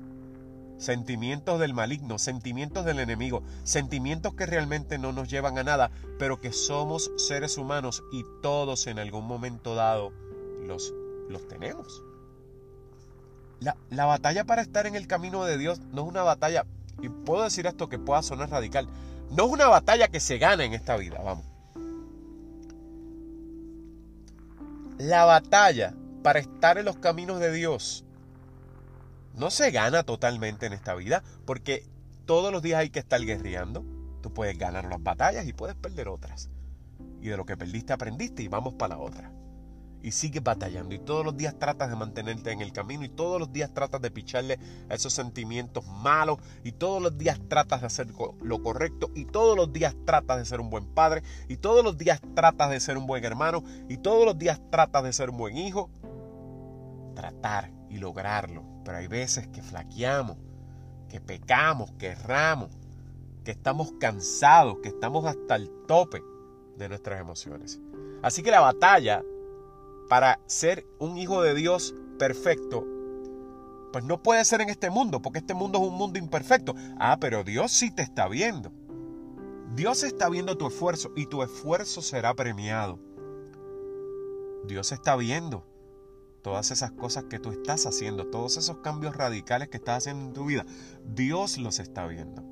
sentimientos 0.78 1.60
del 1.60 1.74
maligno, 1.74 2.20
sentimientos 2.20 2.86
del 2.86 3.00
enemigo, 3.00 3.42
sentimientos 3.64 4.36
que 4.36 4.46
realmente 4.46 5.00
no 5.00 5.12
nos 5.12 5.28
llevan 5.28 5.58
a 5.58 5.64
nada, 5.64 5.90
pero 6.20 6.40
que 6.40 6.54
somos 6.54 7.12
seres 7.18 7.58
humanos 7.58 8.04
y 8.12 8.24
todos 8.44 8.86
en 8.86 9.00
algún 9.00 9.26
momento 9.26 9.74
dado 9.74 10.12
los, 10.62 10.94
los 11.30 11.48
tenemos. 11.48 12.04
La, 13.60 13.76
la 13.90 14.06
batalla 14.06 14.44
para 14.44 14.62
estar 14.62 14.86
en 14.86 14.94
el 14.94 15.08
camino 15.08 15.46
de 15.46 15.58
Dios 15.58 15.80
no 15.80 16.04
es 16.04 16.10
una 16.10 16.22
batalla, 16.22 16.68
y 17.02 17.10
puedo 17.10 17.44
decir 17.44 17.66
esto 17.66 17.90
que 17.90 17.98
pueda 17.98 18.22
sonar 18.22 18.52
radical, 18.52 18.88
no 19.32 19.46
es 19.46 19.52
una 19.52 19.68
batalla 19.68 20.10
que 20.10 20.20
se 20.20 20.38
gana 20.38 20.64
en 20.64 20.74
esta 20.74 20.96
vida, 20.96 21.20
vamos. 21.24 21.55
La 24.98 25.26
batalla 25.26 25.94
para 26.24 26.40
estar 26.40 26.78
en 26.78 26.86
los 26.86 26.98
caminos 26.98 27.42
de 27.42 27.52
Dios 27.52 28.06
no 29.36 29.52
se 29.52 29.72
gana 29.72 30.04
totalmente 30.04 30.66
en 30.66 30.72
esta 30.72 30.96
vida 30.96 31.22
porque 31.46 31.86
todos 32.26 32.52
los 32.52 32.62
días 32.62 32.80
hay 32.80 32.90
que 32.90 33.00
estar 33.00 33.20
guerreando. 33.20 33.84
Tú 34.22 34.34
puedes 34.34 34.58
ganar 34.58 34.86
las 34.86 35.04
batallas 35.04 35.46
y 35.48 35.54
puedes 35.54 35.76
perder 35.76 36.08
otras. 36.08 36.50
Y 37.22 37.28
de 37.28 37.36
lo 37.36 37.46
que 37.46 37.58
perdiste 37.58 37.92
aprendiste 37.92 38.42
y 38.42 38.48
vamos 38.48 38.76
para 38.76 38.96
la 38.96 39.02
otra. 39.02 39.35
Y 40.06 40.12
sigues 40.12 40.44
batallando 40.44 40.94
y 40.94 41.00
todos 41.00 41.26
los 41.26 41.36
días 41.36 41.58
tratas 41.58 41.90
de 41.90 41.96
mantenerte 41.96 42.52
en 42.52 42.62
el 42.62 42.72
camino 42.72 43.04
y 43.04 43.10
todos 43.10 43.40
los 43.40 43.52
días 43.52 43.74
tratas 43.74 44.00
de 44.02 44.12
picharle 44.12 44.60
a 44.88 44.94
esos 44.94 45.14
sentimientos 45.14 45.84
malos 45.88 46.38
y 46.64 46.74
todos 46.74 47.02
los 47.02 47.18
días 47.18 47.40
tratas 47.50 47.82
de 47.82 47.88
hacer 47.88 48.08
lo 48.42 48.62
correcto 48.62 49.10
y 49.16 49.26
todos 49.26 49.58
los 49.58 49.74
días 49.74 49.96
tratas 50.06 50.38
de 50.38 50.46
ser 50.46 50.62
un 50.62 50.70
buen 50.70 50.86
padre 50.86 51.24
y 51.50 51.58
todos 51.58 51.84
los 51.84 51.98
días 51.98 52.22
tratas 52.36 52.70
de 52.70 52.80
ser 52.80 53.00
un 53.00 53.08
buen 53.08 53.26
hermano 53.26 53.64
y 53.90 53.98
todos 53.98 54.26
los 54.26 54.38
días 54.38 54.62
tratas 54.70 55.04
de 55.04 55.12
ser 55.12 55.32
un 55.32 55.38
buen 55.38 55.58
hijo. 55.58 55.90
Tratar 57.16 57.72
y 57.90 57.98
lograrlo 57.98 58.76
pero 58.86 59.00
hay 59.00 59.08
veces 59.08 59.48
que 59.48 59.64
flaqueamos, 59.64 60.38
que 61.10 61.20
pecamos, 61.20 61.92
que 61.94 62.10
erramos, 62.10 62.70
que 63.44 63.52
estamos 63.52 63.92
cansados, 64.00 64.78
que 64.84 64.90
estamos 64.90 65.26
hasta 65.26 65.56
el 65.56 65.70
tope 65.88 66.22
de 66.78 66.88
nuestras 66.88 67.20
emociones. 67.20 67.80
Así 68.22 68.44
que 68.44 68.52
la 68.52 68.62
batalla 68.62 69.24
para 70.08 70.40
ser 70.46 70.86
un 71.00 71.18
hijo 71.18 71.42
de 71.42 71.54
Dios 71.54 71.96
perfecto, 72.18 72.86
pues 73.92 74.04
no 74.04 74.22
puede 74.22 74.44
ser 74.44 74.62
en 74.62 74.70
este 74.70 74.90
mundo, 74.90 75.22
porque 75.22 75.40
este 75.40 75.54
mundo 75.54 75.80
es 75.80 75.88
un 75.88 75.96
mundo 75.96 76.20
imperfecto. 76.20 76.76
Ah, 77.00 77.18
pero 77.20 77.44
Dios 77.44 77.72
sí 77.72 77.92
te 77.92 78.02
está 78.02 78.28
viendo. 78.28 78.72
Dios 79.74 80.04
está 80.04 80.30
viendo 80.30 80.58
tu 80.58 80.68
esfuerzo 80.68 81.12
y 81.16 81.28
tu 81.28 81.44
esfuerzo 81.44 82.02
será 82.02 82.34
premiado. 82.34 83.00
Dios 84.68 84.92
está 84.92 85.16
viendo 85.16 85.66
todas 86.42 86.72
esas 86.72 86.92
cosas 86.92 87.24
que 87.24 87.40
tú 87.40 87.52
estás 87.52 87.86
haciendo, 87.86 88.28
todos 88.28 88.58
esos 88.58 88.78
cambios 88.78 89.16
radicales 89.16 89.70
que 89.70 89.78
estás 89.78 89.98
haciendo 89.98 90.26
en 90.26 90.34
tu 90.34 90.46
vida, 90.46 90.66
Dios 91.04 91.58
los 91.58 91.80
está 91.80 92.06
viendo. 92.06 92.44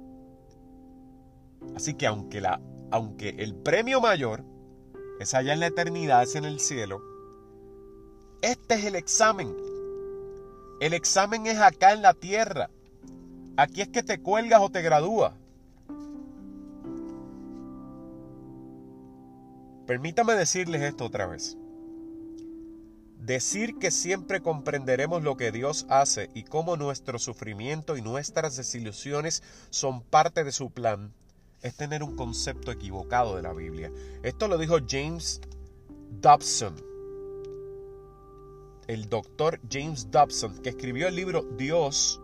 Así 1.76 1.94
que 1.94 2.08
aunque, 2.08 2.42
la, 2.42 2.62
aunque 2.92 3.30
el 3.40 3.54
premio 3.56 4.02
mayor 4.02 4.44
es 5.20 5.34
allá 5.34 5.54
en 5.54 5.60
la 5.60 5.68
eternidad, 5.68 6.24
es 6.24 6.36
en 6.36 6.46
el 6.46 6.60
cielo, 6.60 7.02
este 8.44 8.76
es 8.76 8.86
el 8.86 8.96
examen. 8.96 9.56
El 10.80 10.94
examen 10.94 11.48
es 11.48 11.58
acá 11.58 11.94
en 11.94 12.02
la 12.04 12.14
tierra. 12.14 12.70
Aquí 13.58 13.82
es 13.82 13.88
que 13.88 14.04
te 14.04 14.20
cuelgas 14.20 14.62
o 14.62 14.70
te 14.70 14.82
gradúas. 14.82 15.34
Permítame 19.88 20.34
decirles 20.34 20.82
esto 20.82 21.06
otra 21.06 21.26
vez. 21.26 21.58
Decir 23.18 23.80
que 23.80 23.90
siempre 23.90 24.42
comprenderemos 24.42 25.24
lo 25.24 25.38
que 25.38 25.52
Dios 25.52 25.86
hace 25.90 26.30
y 26.34 26.44
cómo 26.44 26.76
nuestro 26.76 27.20
sufrimiento 27.20 27.96
y 27.96 28.02
nuestras 28.02 28.58
desilusiones 28.58 29.42
son 29.70 30.02
parte 30.02 30.44
de 30.44 30.52
su 30.52 30.70
plan 30.70 31.14
es 31.62 31.76
tener 31.76 32.04
un 32.04 32.18
concepto 32.18 32.72
equivocado 32.72 33.38
de 33.38 33.42
la 33.42 33.54
Biblia. 33.54 33.90
Esto 34.22 34.50
lo 34.50 34.58
dijo 34.58 34.80
James 34.86 35.40
Dobson, 36.20 36.76
el 38.88 39.10
doctor 39.10 39.60
James 39.70 40.12
Dobson, 40.12 40.60
que 40.60 40.70
escribió 40.70 41.08
el 41.08 41.16
libro 41.16 41.44
Dios 41.58 42.22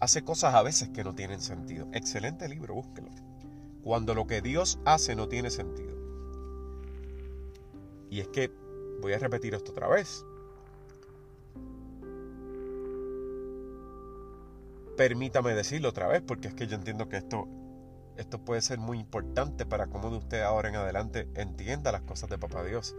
hace 0.00 0.22
cosas 0.22 0.54
a 0.54 0.62
veces 0.62 0.90
que 0.90 1.04
no 1.04 1.14
tienen 1.14 1.40
sentido. 1.40 1.88
Excelente 1.92 2.48
libro, 2.48 2.74
búsquelo. 2.74 3.08
Cuando 3.82 4.14
lo 4.14 4.26
que 4.26 4.40
Dios 4.40 4.78
hace 4.84 5.14
no 5.14 5.28
tiene 5.28 5.50
sentido. 5.50 5.94
Y 8.10 8.20
es 8.20 8.28
que 8.28 8.50
Voy 9.04 9.12
a 9.12 9.18
repetir 9.18 9.54
esto 9.54 9.72
otra 9.72 9.86
vez. 9.86 10.24
Permítame 14.96 15.54
decirlo 15.54 15.90
otra 15.90 16.06
vez 16.08 16.22
porque 16.22 16.48
es 16.48 16.54
que 16.54 16.66
yo 16.66 16.76
entiendo 16.76 17.08
que 17.08 17.18
esto, 17.18 17.46
esto 18.16 18.38
puede 18.38 18.62
ser 18.62 18.78
muy 18.78 18.98
importante 18.98 19.66
para 19.66 19.88
cómo 19.88 20.10
de 20.10 20.16
usted 20.16 20.40
ahora 20.40 20.70
en 20.70 20.76
adelante 20.76 21.28
entienda 21.34 21.92
las 21.92 22.00
cosas 22.02 22.30
de 22.30 22.38
Papá 22.38 22.64
Dios. 22.64 22.96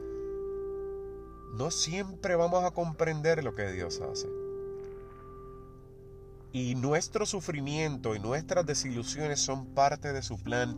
No 1.56 1.72
siempre 1.72 2.36
vamos 2.36 2.66
a 2.66 2.72
comprender 2.72 3.42
lo 3.42 3.56
que 3.56 3.72
Dios 3.72 4.02
hace. 4.02 4.28
Y 6.52 6.76
nuestro 6.76 7.26
sufrimiento 7.26 8.14
y 8.14 8.20
nuestras 8.20 8.66
desilusiones 8.66 9.40
son 9.40 9.68
parte 9.68 10.12
de 10.12 10.22
su 10.22 10.38
plan. 10.38 10.78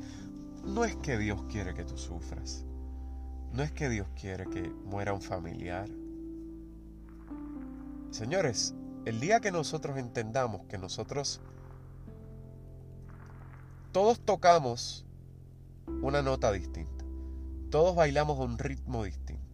No 0.64 0.86
es 0.86 0.96
que 0.98 1.18
Dios 1.18 1.42
quiere 1.50 1.74
que 1.74 1.84
tú 1.84 1.98
sufras. 1.98 2.64
No 3.54 3.64
es 3.64 3.72
que 3.72 3.90
Dios 3.90 4.08
quiere 4.20 4.48
que 4.50 4.70
muera 4.70 5.14
un 5.14 5.22
familiar. 5.22 5.90
Señores, 8.12 8.76
el 9.06 9.20
día 9.20 9.40
que 9.40 9.52
nosotros 9.52 9.98
entendamos 9.98 10.62
que 10.68 10.78
nosotros 10.78 11.42
todos 13.92 14.20
tocamos 14.20 15.08
una 16.04 16.22
nota 16.22 16.52
distinta, 16.52 17.04
todos 17.72 17.96
bailamos 17.96 18.40
a 18.40 18.44
un 18.44 18.60
ritmo 18.60 19.04
distinto. 19.04 19.47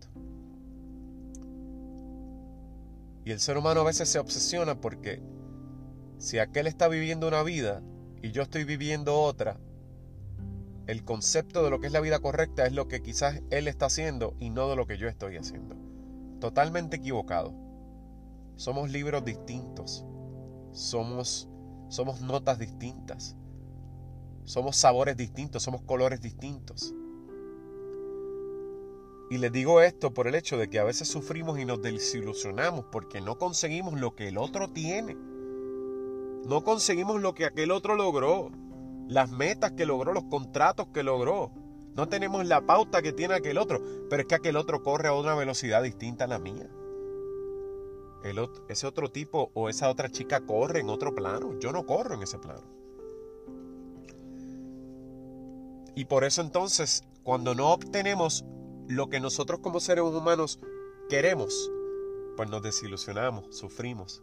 Y 3.25 3.31
el 3.31 3.39
ser 3.39 3.57
humano 3.57 3.81
a 3.81 3.85
veces 3.85 4.09
se 4.09 4.19
obsesiona 4.19 4.79
porque 4.79 5.21
si 6.17 6.39
aquel 6.39 6.67
está 6.67 6.87
viviendo 6.87 7.27
una 7.27 7.43
vida 7.43 7.81
y 8.21 8.31
yo 8.31 8.41
estoy 8.41 8.63
viviendo 8.63 9.19
otra, 9.21 9.59
el 10.87 11.05
concepto 11.05 11.63
de 11.63 11.69
lo 11.69 11.79
que 11.79 11.87
es 11.87 11.93
la 11.93 12.01
vida 12.01 12.19
correcta 12.19 12.65
es 12.65 12.73
lo 12.73 12.87
que 12.87 13.01
quizás 13.01 13.41
él 13.49 13.67
está 13.67 13.85
haciendo 13.85 14.35
y 14.39 14.49
no 14.49 14.69
de 14.69 14.75
lo 14.75 14.85
que 14.85 14.97
yo 14.97 15.07
estoy 15.07 15.37
haciendo. 15.37 15.75
Totalmente 16.39 16.97
equivocado. 16.97 17.53
somos 18.55 18.91
libros 18.91 19.25
distintos, 19.25 20.05
somos, 20.71 21.49
somos 21.87 22.21
notas 22.21 22.59
distintas, 22.59 23.35
somos 24.43 24.75
sabores 24.75 25.17
distintos, 25.17 25.63
somos 25.63 25.81
colores 25.81 26.21
distintos. 26.21 26.93
Y 29.33 29.39
les 29.39 29.51
digo 29.51 29.81
esto 29.81 30.13
por 30.13 30.27
el 30.27 30.35
hecho 30.35 30.57
de 30.57 30.69
que 30.69 30.77
a 30.77 30.83
veces 30.83 31.07
sufrimos 31.07 31.57
y 31.57 31.65
nos 31.65 31.81
desilusionamos 31.81 32.85
porque 32.91 33.19
no 33.19 33.39
conseguimos 33.39 33.99
lo 33.99 34.13
que 34.13 34.27
el 34.27 34.37
otro 34.37 34.69
tiene. 34.69 35.17
No 36.45 36.63
conseguimos 36.63 37.19
lo 37.19 37.33
que 37.33 37.45
aquel 37.45 37.71
otro 37.71 37.95
logró, 37.95 38.51
las 39.07 39.31
metas 39.31 39.71
que 39.71 39.87
logró, 39.87 40.13
los 40.13 40.25
contratos 40.25 40.89
que 40.93 41.01
logró. 41.01 41.51
No 41.95 42.07
tenemos 42.07 42.45
la 42.45 42.67
pauta 42.67 43.01
que 43.01 43.11
tiene 43.11 43.33
aquel 43.33 43.57
otro, 43.57 43.81
pero 44.07 44.21
es 44.21 44.27
que 44.27 44.35
aquel 44.35 44.55
otro 44.55 44.83
corre 44.83 45.07
a 45.07 45.15
una 45.15 45.33
velocidad 45.33 45.81
distinta 45.81 46.25
a 46.25 46.27
la 46.27 46.37
mía. 46.37 46.69
ese 48.69 48.85
otro 48.85 49.09
tipo 49.09 49.49
o 49.55 49.67
esa 49.67 49.89
otra 49.89 50.11
chica 50.11 50.41
corre 50.41 50.81
en 50.81 50.89
otro 50.89 51.15
plano. 51.15 51.57
Yo 51.59 51.71
no 51.71 51.87
corro 51.87 52.13
en 52.13 52.21
ese 52.21 52.37
plano. 52.37 52.67
Y 55.95 56.05
por 56.05 56.23
eso 56.23 56.43
entonces, 56.43 57.03
cuando 57.23 57.55
no 57.55 57.71
obtenemos 57.71 58.45
lo 58.87 59.09
que 59.09 59.19
nosotros 59.19 59.59
como 59.59 59.79
seres 59.79 60.03
humanos 60.03 60.59
queremos, 61.09 61.71
pues 62.35 62.49
nos 62.49 62.61
desilusionamos, 62.61 63.55
sufrimos. 63.55 64.21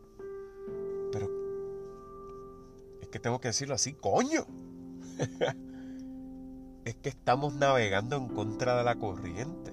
Pero 1.12 1.28
es 3.00 3.08
que 3.08 3.18
tengo 3.18 3.40
que 3.40 3.48
decirlo 3.48 3.74
así, 3.74 3.92
coño. 3.94 4.46
es 6.84 6.96
que 6.96 7.08
estamos 7.08 7.54
navegando 7.54 8.16
en 8.16 8.28
contra 8.28 8.76
de 8.76 8.84
la 8.84 8.96
corriente. 8.96 9.72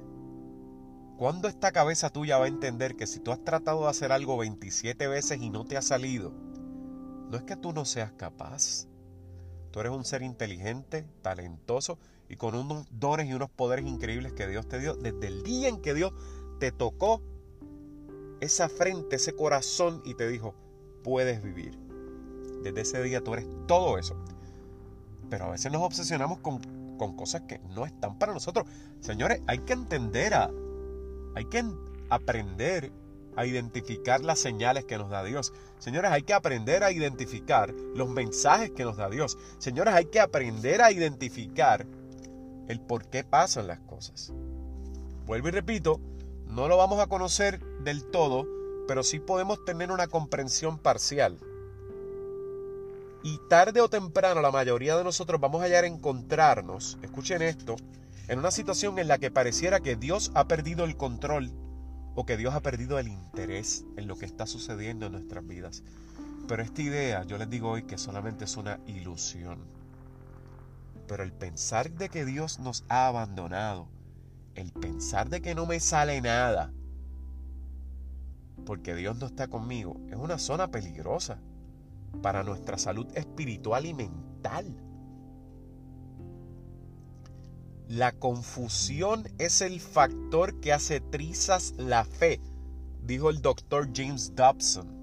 ¿Cuándo 1.18 1.48
esta 1.48 1.72
cabeza 1.72 2.12
tuya 2.12 2.38
va 2.38 2.46
a 2.46 2.50
entender 2.50 2.96
que 2.96 3.08
si 3.08 3.20
tú 3.20 3.32
has 3.32 3.44
tratado 3.44 3.82
de 3.82 3.90
hacer 3.90 4.12
algo 4.12 4.38
27 4.38 5.08
veces 5.08 5.42
y 5.42 5.50
no 5.50 5.66
te 5.66 5.76
ha 5.76 5.82
salido, 5.82 6.32
no 7.30 7.38
es 7.38 7.44
que 7.44 7.56
tú 7.56 7.74
no 7.74 7.86
seas 7.86 8.12
capaz. 8.14 8.86
Tú 9.72 9.80
eres 9.80 9.92
un 9.92 10.06
ser 10.06 10.22
inteligente, 10.22 11.08
talentoso 11.24 11.98
y 12.30 12.36
con 12.36 12.56
unos 12.56 12.88
dones 12.92 13.28
y 13.28 13.34
unos 13.34 13.50
poderes 13.50 13.86
increíbles 13.86 14.34
que 14.34 14.48
Dios 14.48 14.68
te 14.68 14.80
dio 14.80 14.96
desde 14.96 15.28
el 15.28 15.44
día 15.44 15.70
en 15.70 15.82
que 15.82 15.94
Dios 15.94 16.14
te 16.60 16.72
tocó 16.72 17.22
esa 18.40 18.70
frente, 18.70 19.16
ese 19.16 19.34
corazón 19.34 20.02
y 20.06 20.14
te 20.14 20.28
dijo, 20.28 20.54
puedes 21.04 21.42
vivir. 21.42 21.78
Desde 22.64 22.82
ese 22.82 23.04
día 23.04 23.24
tú 23.24 23.34
eres 23.34 23.48
todo 23.68 23.98
eso. 23.98 24.16
Pero 25.30 25.46
a 25.46 25.52
veces 25.52 25.72
nos 25.72 25.82
obsesionamos 25.82 26.40
con, 26.40 26.60
con 26.98 27.16
cosas 27.16 27.44
que 27.44 27.60
no 27.76 27.86
están 27.86 28.18
para 28.18 28.34
nosotros. 28.34 28.66
Señores, 29.00 29.42
hay 29.48 29.60
que 29.60 29.74
entender 29.74 30.34
a, 30.34 30.52
hay 31.36 31.46
que 31.46 31.64
aprender 32.10 32.92
a 33.36 33.46
identificar 33.46 34.24
las 34.24 34.40
señales 34.40 34.86
que 34.86 34.98
nos 34.98 35.10
da 35.10 35.24
Dios. 35.24 35.54
Señores, 35.78 36.12
hay 36.12 36.24
que 36.24 36.34
aprender 36.34 36.84
a 36.84 36.92
identificar 36.92 37.72
los 37.96 38.10
mensajes 38.10 38.72
que 38.72 38.84
nos 38.84 38.98
da 38.98 39.10
Dios. 39.10 39.38
Señores, 39.60 39.94
hay 39.94 40.06
que 40.06 40.20
aprender 40.20 40.82
a 40.82 40.92
identificar 40.92 41.86
el 42.68 42.80
por 42.80 43.06
qué 43.10 43.24
pasan 43.24 43.68
las 43.68 43.80
cosas. 43.80 44.34
Vuelvo 45.26 45.50
y 45.50 45.52
repito, 45.52 46.00
no 46.48 46.68
lo 46.68 46.78
vamos 46.78 47.00
a 47.00 47.08
conocer 47.08 47.60
del 47.84 48.06
todo, 48.06 48.46
pero 48.88 49.04
sí 49.04 49.20
podemos 49.20 49.64
tener 49.66 49.92
una 49.92 50.08
comprensión 50.08 50.80
parcial. 50.80 51.38
Y 53.24 53.40
tarde 53.50 53.82
o 53.82 53.90
temprano 53.90 54.42
la 54.42 54.52
mayoría 54.52 54.96
de 54.98 55.04
nosotros 55.04 55.42
vamos 55.42 55.62
a 55.62 55.66
hallar 55.66 55.86
encontrarnos, 55.86 56.98
escuchen 57.02 57.42
esto, 57.42 57.76
en 58.28 58.40
una 58.40 58.52
situación 58.52 59.00
en 59.00 59.08
la 59.08 59.18
que 59.18 59.32
pareciera 59.32 59.80
que 59.80 59.96
Dios 59.96 60.32
ha 60.34 60.48
perdido 60.48 60.86
el 60.86 60.96
control 60.96 61.52
o 62.16 62.26
que 62.26 62.38
Dios 62.38 62.54
ha 62.54 62.62
perdido 62.62 62.98
el 63.00 63.08
interés 63.08 63.86
en 63.96 64.08
lo 64.08 64.18
que 64.18 64.26
está 64.26 64.48
sucediendo 64.48 65.06
en 65.06 65.14
nuestras 65.14 65.46
vidas. 65.46 65.84
Pero 66.48 66.64
esta 66.64 66.82
idea, 66.82 67.24
yo 67.24 67.38
les 67.38 67.50
digo 67.50 67.70
hoy 67.70 67.84
que 67.84 67.98
solamente 67.98 68.46
es 68.46 68.56
una 68.56 68.80
ilusión. 68.88 69.77
Pero 71.08 71.24
el 71.24 71.32
pensar 71.32 71.92
de 71.92 72.10
que 72.10 72.26
Dios 72.26 72.60
nos 72.60 72.84
ha 72.90 73.08
abandonado, 73.08 73.88
el 74.56 74.72
pensar 74.72 75.30
de 75.30 75.42
que 75.42 75.56
no 75.56 75.66
me 75.66 75.80
sale 75.80 76.22
nada, 76.22 76.74
porque 78.66 78.96
Dios 78.96 79.18
no 79.18 79.28
está 79.28 79.48
conmigo, 79.48 79.98
es 80.10 80.18
una 80.18 80.38
zona 80.38 80.70
peligrosa 80.70 81.40
para 82.22 82.44
nuestra 82.44 82.78
salud 82.78 83.08
espiritual 83.16 83.86
y 83.86 83.94
mental. 83.94 84.76
La 87.88 88.12
confusión 88.12 89.30
es 89.38 89.62
el 89.62 89.80
factor 89.80 90.60
que 90.60 90.74
hace 90.74 91.00
trizas 91.00 91.74
la 91.78 92.04
fe, 92.04 92.42
dijo 93.06 93.30
el 93.30 93.42
doctor 93.42 93.90
James 93.96 94.36
Dobson. 94.36 94.98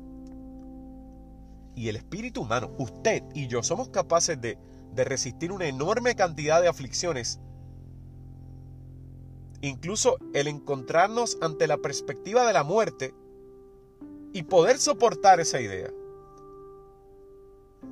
Y 1.75 1.89
el 1.89 1.97
espíritu 1.97 2.43
humano, 2.43 2.71
usted 2.79 3.25
y 3.35 3.47
yo, 3.47 3.63
somos 3.63 3.89
capaces 3.89 4.39
de 4.39 4.59
de 4.95 5.05
resistir 5.05 5.53
una 5.53 5.67
enorme 5.67 6.15
cantidad 6.15 6.61
de 6.61 6.69
aflicciones. 6.69 7.41
Incluso 9.61 10.19
el 10.35 10.47
encontrarnos 10.47 11.39
ante 11.41 11.67
la 11.67 11.79
perspectiva 11.79 12.47
de 12.47 12.53
la 12.53 12.65
muerte 12.65 13.15
y 14.33 14.43
poder 14.43 14.79
soportar 14.79 15.41
esa 15.41 15.61
idea. 15.61 15.91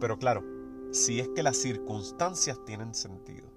Pero 0.01 0.19
claro, 0.19 0.45
si 0.91 1.21
es 1.21 1.29
que 1.29 1.43
las 1.43 1.57
circunstancias 1.57 2.59
tienen 2.67 2.95
sentido. 2.95 3.49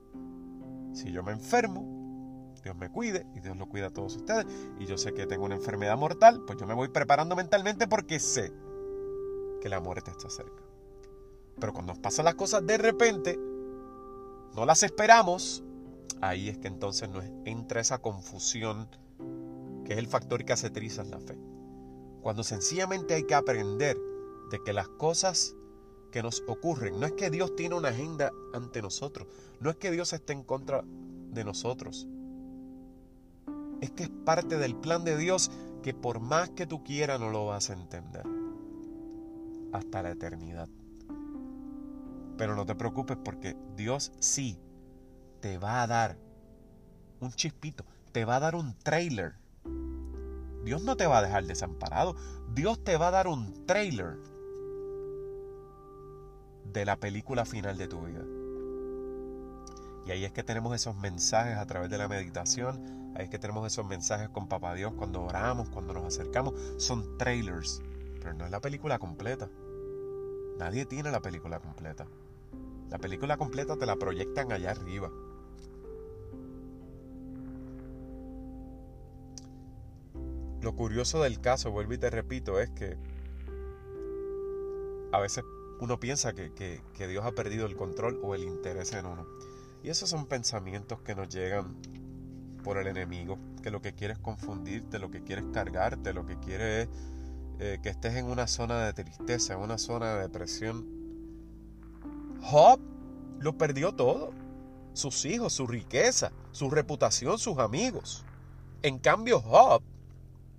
Si 0.94 1.12
yo 1.12 1.24
me 1.24 1.34
enfermo, 1.34 2.54
Dios 2.64 2.76
me 2.76 2.90
cuide 2.90 3.28
y 3.36 3.42
Dios 3.42 3.58
lo 3.58 3.68
cuida 3.68 3.88
a 3.88 3.90
todos 3.92 4.16
ustedes. 4.16 4.46
Y 4.80 4.86
yo 4.86 4.98
sé 4.98 5.14
que 5.14 5.28
tengo 5.28 5.46
una 5.46 5.56
enfermedad 5.56 5.98
mortal, 5.98 6.42
pues 6.48 6.58
yo 6.58 6.66
me 6.66 6.74
voy 6.74 6.88
preparando 6.88 7.36
mentalmente 7.36 7.88
porque 7.88 8.20
sé 8.20 8.52
que 9.62 9.70
la 9.70 9.80
muerte 9.80 10.12
está 10.12 10.30
cerca. 10.30 10.64
Pero 11.60 11.74
cuando 11.74 11.94
nos 11.94 12.00
pasan 12.00 12.26
las 12.26 12.36
cosas 12.36 12.65
de 12.65 12.78
repente, 12.78 13.39
no 14.56 14.65
las 14.65 14.84
esperamos, 14.84 15.63
ahí 16.22 16.50
es 16.50 16.58
que 16.58 16.68
entonces 16.68 17.10
nos 17.10 17.24
entra 17.46 17.82
esa 17.82 18.00
confusión 18.00 18.88
que 19.86 19.94
es 19.94 20.00
el 20.00 20.08
factor 20.08 20.44
que 20.44 20.54
hace 20.54 20.70
la 20.70 21.20
fe. 21.20 21.38
Cuando 22.22 22.44
sencillamente 22.44 23.13
hay 23.13 23.24
que 23.24 23.36
aprender 23.36 23.98
de 24.50 24.63
que 24.63 24.74
las 24.74 24.88
cosas 24.88 25.56
que 26.12 26.24
nos 26.24 26.44
ocurren, 26.48 27.00
no 27.00 27.06
es 27.06 27.12
que 27.13 27.30
Dios 27.30 27.56
tiene 27.56 27.76
una 27.76 27.89
agenda 27.89 28.32
ante 28.54 28.82
nosotros, 28.82 29.28
no 29.60 29.70
es 29.70 29.76
que 29.76 29.91
Dios 29.91 30.13
esté 30.13 30.34
en 30.34 30.44
contra 30.44 30.84
de 31.32 31.44
nosotros, 31.44 32.08
es 33.82 33.91
que 33.91 34.04
es 34.04 34.10
parte 34.10 34.58
del 34.58 34.76
plan 34.76 35.04
de 35.04 35.18
Dios 35.18 35.52
que 35.84 35.94
por 35.94 36.20
más 36.20 36.50
que 36.50 36.65
tú 36.65 36.84
quieras 36.84 37.20
no 37.20 37.30
lo 37.30 37.46
vas 37.46 37.70
a 37.70 37.74
entender 37.74 38.24
hasta 39.72 40.02
la 40.02 40.12
eternidad. 40.12 40.70
Pero 42.38 42.56
no 42.56 42.65
te 42.65 42.76
preocupes 42.76 43.17
porque 43.24 43.56
Dios 43.76 44.12
sí 44.19 44.60
te 45.39 45.58
va 45.58 45.84
a 45.84 45.88
dar 45.88 46.17
un 47.19 47.32
chispito, 47.32 47.86
te 48.12 48.26
va 48.26 48.38
a 48.38 48.39
dar 48.39 48.56
un 48.56 48.78
trailer. 48.80 49.36
Dios 50.63 50.84
no 50.84 50.98
te 50.98 51.06
va 51.06 51.19
a 51.19 51.21
dejar 51.21 51.45
desamparado. 51.45 52.15
Dios 52.54 52.84
te 52.84 52.98
va 52.98 53.10
a 53.10 53.12
dar 53.12 53.28
un 53.28 53.65
trailer 53.65 54.17
de 56.74 56.86
la 56.86 56.98
película 56.98 57.45
final 57.45 57.78
de 57.78 57.88
tu 57.88 58.02
vida. 58.02 58.24
Y 60.06 60.12
ahí 60.12 60.26
es 60.26 60.32
que 60.32 60.43
tenemos 60.43 60.76
esos 60.76 60.95
mensajes 60.95 61.58
a 61.58 61.65
través 61.65 61.89
de 61.89 61.98
la 61.98 62.08
meditación. 62.08 63.13
Ahí 63.15 63.26
es 63.26 63.30
que 63.30 63.39
tenemos 63.39 63.65
esos 63.65 63.86
mensajes 63.86 64.30
con 64.30 64.48
Papá 64.48 64.74
Dios 64.76 64.93
cuando 64.93 65.24
oramos, 65.24 65.69
cuando 65.69 65.93
nos 65.93 66.06
acercamos. 66.06 66.54
Son 66.78 67.17
trailers, 67.17 67.82
pero 68.19 68.34
no 68.34 68.45
es 68.45 68.52
la 68.52 68.60
película 68.60 69.00
completa. 69.00 69.50
Nadie 70.58 70.86
tiene 70.86 71.12
la 71.12 71.21
película 71.21 71.60
completa. 71.60 72.08
La 72.89 72.98
película 72.98 73.38
completa 73.38 73.78
te 73.78 73.86
la 73.86 73.95
proyectan 73.95 74.52
allá 74.52 74.71
arriba. 74.71 75.12
Lo 80.62 80.76
curioso 80.76 81.21
del 81.21 81.41
caso, 81.41 81.71
vuelvo 81.71 81.93
y 81.93 81.98
te 81.98 82.10
repito, 82.10 82.60
es 82.60 82.69
que 82.71 82.98
a 85.12 85.19
veces 85.19 85.43
uno 85.80 86.00
piensa 86.00 86.34
que, 86.34 86.52
que, 86.54 87.08
Dios 87.08 87.24
ha 87.26 87.34
perdido 87.34 87.65
el 87.65 87.76
control 87.76 88.19
o 88.24 88.34
el 88.34 88.43
interés 88.43 88.93
en 88.93 89.06
uno. 89.06 89.28
Y 89.84 89.89
esos 89.89 90.10
son 90.10 90.26
pensamientos 90.26 91.02
que 91.02 91.15
nos 91.15 91.30
llegan 91.30 91.76
por 92.63 92.78
el 92.78 92.88
enemigo, 92.88 93.38
que 93.62 93.69
lo 93.69 93.82
que 93.82 93.93
quiere 93.93 94.13
es 94.13 94.19
confundirte, 94.19 94.98
lo 94.98 95.12
que 95.12 95.21
quiere 95.21 95.41
es 95.43 95.48
cargarte, 95.54 96.13
lo 96.13 96.26
que 96.26 96.39
quiere 96.39 96.82
es 96.82 96.89
eh, 97.60 97.80
que 97.84 97.89
estés 97.89 98.15
en 98.15 98.26
una 98.26 98.48
zona 98.48 98.86
de 98.86 98.93
tristeza, 98.93 99.54
en 99.54 99.60
una 99.60 99.78
zona 99.78 100.15
de 100.15 100.21
depresión 100.24 101.05
Job 102.46 102.80
lo 103.40 103.58
perdió 103.58 103.94
todo. 103.94 104.32
Sus 104.94 105.26
hijos, 105.26 105.54
su 105.54 105.68
riqueza, 105.68 106.32
su 106.52 106.70
reputación, 106.70 107.38
sus 107.38 107.58
amigos. 107.58 108.24
En 108.82 109.00
cambio, 109.00 109.42
Job, 109.42 109.82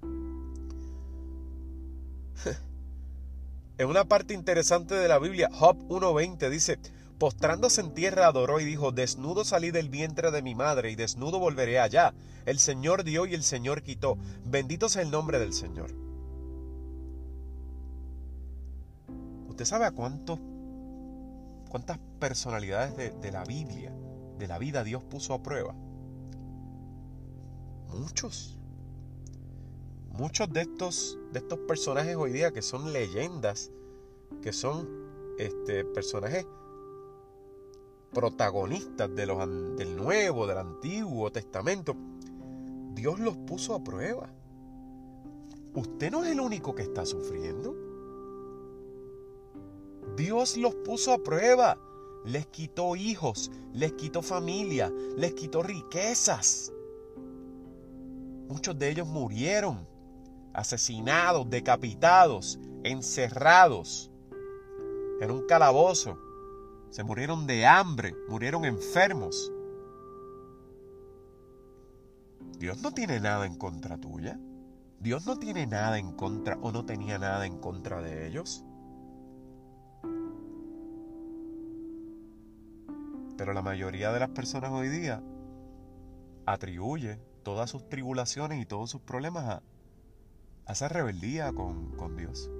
en 3.78 3.88
una 3.88 4.04
parte 4.04 4.34
interesante 4.34 4.94
de 4.94 5.08
la 5.08 5.18
Biblia, 5.18 5.48
Job 5.52 5.78
1.20 5.88 6.50
dice, 6.50 6.78
postrándose 7.18 7.80
en 7.80 7.94
tierra 7.94 8.26
adoró 8.26 8.60
y 8.60 8.64
dijo, 8.64 8.92
desnudo 8.92 9.44
salí 9.44 9.70
del 9.70 9.88
vientre 9.88 10.30
de 10.30 10.42
mi 10.42 10.54
madre 10.54 10.90
y 10.90 10.96
desnudo 10.96 11.38
volveré 11.38 11.78
allá. 11.78 12.14
El 12.44 12.58
Señor 12.58 13.04
dio 13.04 13.26
y 13.26 13.34
el 13.34 13.42
Señor 13.42 13.82
quitó. 13.82 14.18
Bendito 14.44 14.88
sea 14.88 15.02
el 15.02 15.10
nombre 15.10 15.38
del 15.38 15.52
Señor. 15.52 15.90
¿Usted 19.48 19.64
sabe 19.64 19.86
a 19.86 19.92
cuántos, 19.92 20.38
cuántas 21.68 21.98
personalidades 22.18 22.96
de, 23.20 23.32
la 23.32 23.44
Biblia, 23.44 23.92
de 24.38 24.46
la 24.46 24.58
vida, 24.58 24.84
Dios 24.84 25.02
puso 25.02 25.34
a 25.34 25.42
prueba? 25.42 25.74
Muchos. 27.88 28.58
Muchos 30.10 30.50
de 30.52 30.62
estos, 30.62 31.18
de 31.32 31.40
estos 31.40 31.58
personajes 31.60 32.16
hoy 32.16 32.32
día 32.32 32.52
que 32.52 32.62
son 32.62 32.92
leyendas, 32.92 33.70
que 34.42 34.52
son 34.52 34.88
este, 35.38 35.84
personajes 35.84 36.46
protagonistas 38.12 39.14
de 39.14 39.26
los, 39.26 39.38
del 39.76 39.94
Nuevo, 39.94 40.46
del 40.46 40.58
Antiguo 40.58 41.30
Testamento, 41.30 41.94
Dios 42.94 43.20
los 43.20 43.36
puso 43.36 43.74
a 43.74 43.84
prueba. 43.84 44.30
Usted 45.74 46.10
no 46.10 46.24
es 46.24 46.32
el 46.32 46.40
único 46.40 46.74
que 46.74 46.82
está 46.82 47.04
sufriendo. 47.04 47.85
Dios 50.16 50.56
los 50.56 50.74
puso 50.74 51.12
a 51.12 51.18
prueba. 51.18 51.78
Les 52.24 52.46
quitó 52.46 52.96
hijos, 52.96 53.52
les 53.72 53.92
quitó 53.92 54.20
familia, 54.20 54.92
les 55.16 55.34
quitó 55.34 55.62
riquezas. 55.62 56.72
Muchos 58.48 58.76
de 58.78 58.88
ellos 58.90 59.06
murieron, 59.06 59.86
asesinados, 60.52 61.48
decapitados, 61.48 62.58
encerrados 62.82 64.10
en 65.20 65.30
un 65.30 65.46
calabozo. 65.46 66.18
Se 66.90 67.04
murieron 67.04 67.46
de 67.46 67.66
hambre, 67.66 68.14
murieron 68.28 68.64
enfermos. 68.64 69.52
Dios 72.58 72.80
no 72.80 72.92
tiene 72.92 73.20
nada 73.20 73.46
en 73.46 73.56
contra 73.56 73.98
tuya. 73.98 74.40
Dios 74.98 75.26
no 75.26 75.38
tiene 75.38 75.66
nada 75.66 75.98
en 75.98 76.12
contra 76.12 76.58
o 76.62 76.72
no 76.72 76.86
tenía 76.86 77.18
nada 77.18 77.46
en 77.46 77.58
contra 77.58 78.00
de 78.00 78.26
ellos. 78.26 78.64
Pero 83.36 83.52
la 83.52 83.62
mayoría 83.62 84.12
de 84.12 84.20
las 84.20 84.30
personas 84.30 84.70
hoy 84.70 84.88
día 84.88 85.22
atribuye 86.46 87.18
todas 87.42 87.70
sus 87.70 87.88
tribulaciones 87.88 88.60
y 88.60 88.66
todos 88.66 88.90
sus 88.90 89.00
problemas 89.00 89.44
a, 89.44 89.62
a 90.66 90.72
esa 90.72 90.88
rebeldía 90.88 91.52
con, 91.52 91.92
con 91.96 92.16
Dios. 92.16 92.50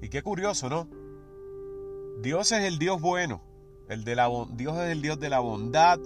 Y 0.00 0.08
qué 0.08 0.22
curioso, 0.22 0.68
¿no? 0.68 0.88
Dios 2.22 2.52
es 2.52 2.64
el 2.64 2.78
Dios 2.78 3.00
bueno, 3.00 3.42
el 3.88 4.04
de 4.04 4.14
la, 4.14 4.28
Dios 4.50 4.76
es 4.78 4.90
el 4.90 5.02
Dios 5.02 5.18
de 5.18 5.28
la 5.28 5.40
bondad, 5.40 5.98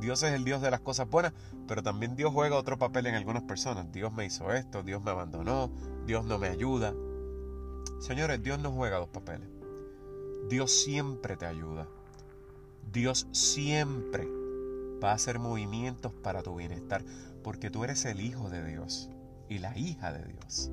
Dios 0.00 0.22
es 0.22 0.32
el 0.32 0.44
Dios 0.44 0.62
de 0.62 0.70
las 0.70 0.80
cosas 0.80 1.08
buenas, 1.08 1.32
pero 1.68 1.82
también 1.82 2.16
Dios 2.16 2.32
juega 2.32 2.56
otro 2.56 2.78
papel 2.78 3.06
en 3.06 3.14
algunas 3.14 3.42
personas. 3.42 3.92
Dios 3.92 4.12
me 4.12 4.24
hizo 4.24 4.52
esto, 4.52 4.82
Dios 4.82 5.02
me 5.02 5.10
abandonó, 5.10 5.70
Dios 6.06 6.24
no 6.24 6.38
me 6.38 6.48
ayuda. 6.48 6.94
Señores, 8.00 8.42
Dios 8.42 8.58
no 8.58 8.72
juega 8.72 8.98
dos 8.98 9.08
papeles. 9.08 9.48
Dios 10.48 10.70
siempre 10.70 11.36
te 11.36 11.46
ayuda. 11.46 11.88
Dios 12.92 13.28
siempre 13.32 14.26
va 15.02 15.12
a 15.12 15.14
hacer 15.14 15.38
movimientos 15.38 16.12
para 16.12 16.42
tu 16.42 16.56
bienestar, 16.56 17.04
porque 17.42 17.70
tú 17.70 17.84
eres 17.84 18.04
el 18.04 18.20
hijo 18.20 18.50
de 18.50 18.64
Dios 18.64 19.10
y 19.48 19.58
la 19.58 19.76
hija 19.76 20.12
de 20.12 20.24
Dios. 20.24 20.70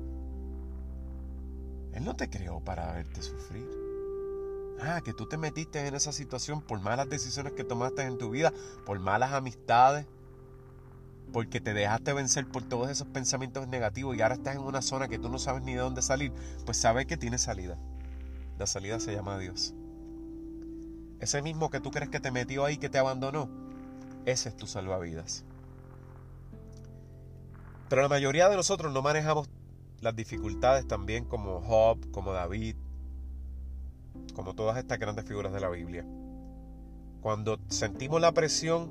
Él 1.92 2.04
no 2.04 2.14
te 2.14 2.28
creó 2.28 2.60
para 2.60 2.92
verte 2.92 3.22
sufrir. 3.22 3.66
Ah, 4.80 5.00
que 5.04 5.12
tú 5.12 5.26
te 5.26 5.36
metiste 5.36 5.84
en 5.86 5.94
esa 5.94 6.12
situación 6.12 6.62
por 6.62 6.80
malas 6.80 7.08
decisiones 7.08 7.52
que 7.54 7.64
tomaste 7.64 8.02
en 8.02 8.18
tu 8.18 8.30
vida, 8.30 8.52
por 8.86 9.00
malas 9.00 9.32
amistades, 9.32 10.06
porque 11.32 11.60
te 11.60 11.74
dejaste 11.74 12.12
vencer 12.12 12.46
por 12.46 12.62
todos 12.62 12.88
esos 12.88 13.08
pensamientos 13.08 13.66
negativos 13.68 14.16
y 14.16 14.22
ahora 14.22 14.36
estás 14.36 14.54
en 14.54 14.62
una 14.62 14.82
zona 14.82 15.08
que 15.08 15.18
tú 15.18 15.28
no 15.28 15.38
sabes 15.38 15.62
ni 15.62 15.74
de 15.74 15.80
dónde 15.80 16.02
salir, 16.02 16.32
pues 16.64 16.76
sabes 16.76 17.06
que 17.06 17.16
tiene 17.16 17.38
salida. 17.38 17.76
La 18.58 18.66
salida 18.66 18.98
se 18.98 19.14
llama 19.14 19.38
Dios. 19.38 19.72
Ese 21.20 21.42
mismo 21.42 21.70
que 21.70 21.78
tú 21.80 21.92
crees 21.92 22.10
que 22.10 22.18
te 22.18 22.32
metió 22.32 22.64
ahí, 22.64 22.76
que 22.76 22.88
te 22.88 22.98
abandonó, 22.98 23.48
ese 24.26 24.48
es 24.48 24.56
tu 24.56 24.66
salvavidas. 24.66 25.44
Pero 27.88 28.02
la 28.02 28.08
mayoría 28.08 28.48
de 28.48 28.56
nosotros 28.56 28.92
no 28.92 29.00
manejamos 29.00 29.48
las 30.00 30.14
dificultades 30.16 30.88
también 30.88 31.24
como 31.24 31.60
Job, 31.60 32.10
como 32.10 32.32
David, 32.32 32.74
como 34.34 34.54
todas 34.54 34.76
estas 34.76 34.98
grandes 34.98 35.24
figuras 35.24 35.52
de 35.52 35.60
la 35.60 35.68
Biblia. 35.70 36.04
Cuando 37.20 37.60
sentimos 37.68 38.20
la 38.20 38.32
presión, 38.32 38.90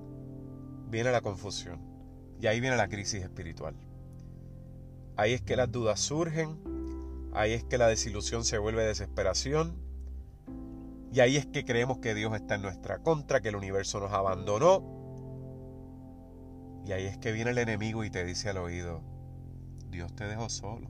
viene 0.90 1.12
la 1.12 1.22
confusión. 1.22 1.82
Y 2.40 2.48
ahí 2.48 2.62
viene 2.62 2.78
la 2.78 2.88
crisis 2.88 3.22
espiritual. 3.22 3.76
Ahí 5.18 5.34
es 5.34 5.42
que 5.42 5.58
las 5.58 5.72
dudas 5.72 6.00
surgen, 6.00 6.77
ahí 7.34 7.54
es 7.54 7.64
que 7.64 7.78
la 7.78 7.88
desilusión 7.88 8.44
se 8.44 8.58
vuelve 8.58 8.86
desesperación, 8.86 9.88
y 11.12 11.20
ahí 11.20 11.38
es 11.38 11.46
que 11.46 11.66
creemos 11.66 12.00
que 12.00 12.14
Dios 12.14 12.34
está 12.36 12.56
en 12.56 12.62
nuestra 12.62 13.00
contra, 13.00 13.42
que 13.42 13.50
el 13.50 13.56
universo 13.56 14.00
nos 14.00 14.12
abandonó. 14.12 14.84
Y 16.86 16.92
ahí 16.92 17.06
es 17.06 17.18
que 17.18 17.32
viene 17.32 17.52
el 17.52 17.58
enemigo 17.58 18.04
y 18.04 18.10
te 18.10 18.24
dice 18.24 18.50
al 18.50 18.58
oído, 18.58 19.02
Dios 19.90 20.14
te 20.16 20.26
dejó 20.26 20.50
solo. 20.50 20.88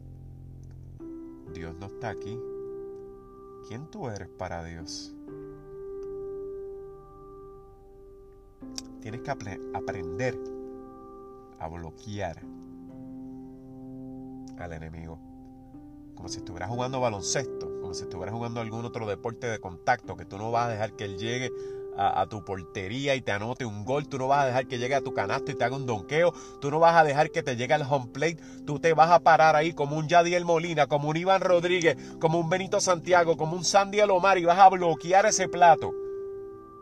Dios 1.53 1.75
no 1.79 1.85
está 1.87 2.09
aquí. 2.09 2.37
¿Quién 3.67 3.89
tú 3.89 4.09
eres 4.09 4.27
para 4.27 4.63
Dios? 4.63 5.13
Tienes 9.01 9.21
que 9.21 9.31
aprender 9.31 10.37
a 11.59 11.67
bloquear 11.67 12.41
al 14.57 14.73
enemigo. 14.73 15.19
Como 16.17 16.29
si 16.29 16.39
estuvieras 16.39 16.69
jugando 16.69 16.99
baloncesto, 16.99 17.79
como 17.79 17.93
si 17.93 18.03
estuvieras 18.03 18.33
jugando 18.33 18.59
algún 18.59 18.83
otro 18.83 19.07
deporte 19.07 19.47
de 19.47 19.59
contacto, 19.59 20.17
que 20.17 20.25
tú 20.25 20.39
no 20.39 20.51
vas 20.51 20.65
a 20.65 20.69
dejar 20.71 20.93
que 20.93 21.05
él 21.05 21.17
llegue 21.17 21.51
a, 21.95 22.27
tu 22.27 22.43
portería 22.43 23.15
y 23.15 23.21
te 23.21 23.31
anote 23.31 23.65
un 23.65 23.83
gol, 23.83 24.07
tú 24.07 24.17
no 24.17 24.27
vas 24.27 24.43
a 24.43 24.45
dejar 24.47 24.67
que 24.67 24.77
llegue 24.77 24.95
a 24.95 25.01
tu 25.01 25.13
canasto 25.13 25.51
y 25.51 25.55
te 25.55 25.63
haga 25.63 25.75
un 25.75 25.85
donqueo, 25.85 26.33
tú 26.59 26.69
no 26.69 26.79
vas 26.79 26.95
a 26.95 27.03
dejar 27.03 27.31
que 27.31 27.41
te 27.41 27.55
llegue 27.55 27.73
al 27.73 27.81
home 27.81 28.07
plate, 28.13 28.37
tú 28.65 28.79
te 28.79 28.93
vas 28.93 29.09
a 29.09 29.19
parar 29.19 29.55
ahí 29.55 29.73
como 29.73 29.95
un 29.95 30.07
Yadiel 30.07 30.45
Molina, 30.45 30.87
como 30.87 31.09
un 31.09 31.17
Iván 31.17 31.41
Rodríguez, 31.41 31.97
como 32.19 32.39
un 32.39 32.49
Benito 32.49 32.79
Santiago, 32.79 33.37
como 33.37 33.55
un 33.55 33.63
Sandy 33.63 33.99
Alomar 33.99 34.37
y 34.37 34.45
vas 34.45 34.59
a 34.59 34.69
bloquear 34.69 35.25
ese 35.25 35.47
plato. 35.47 35.91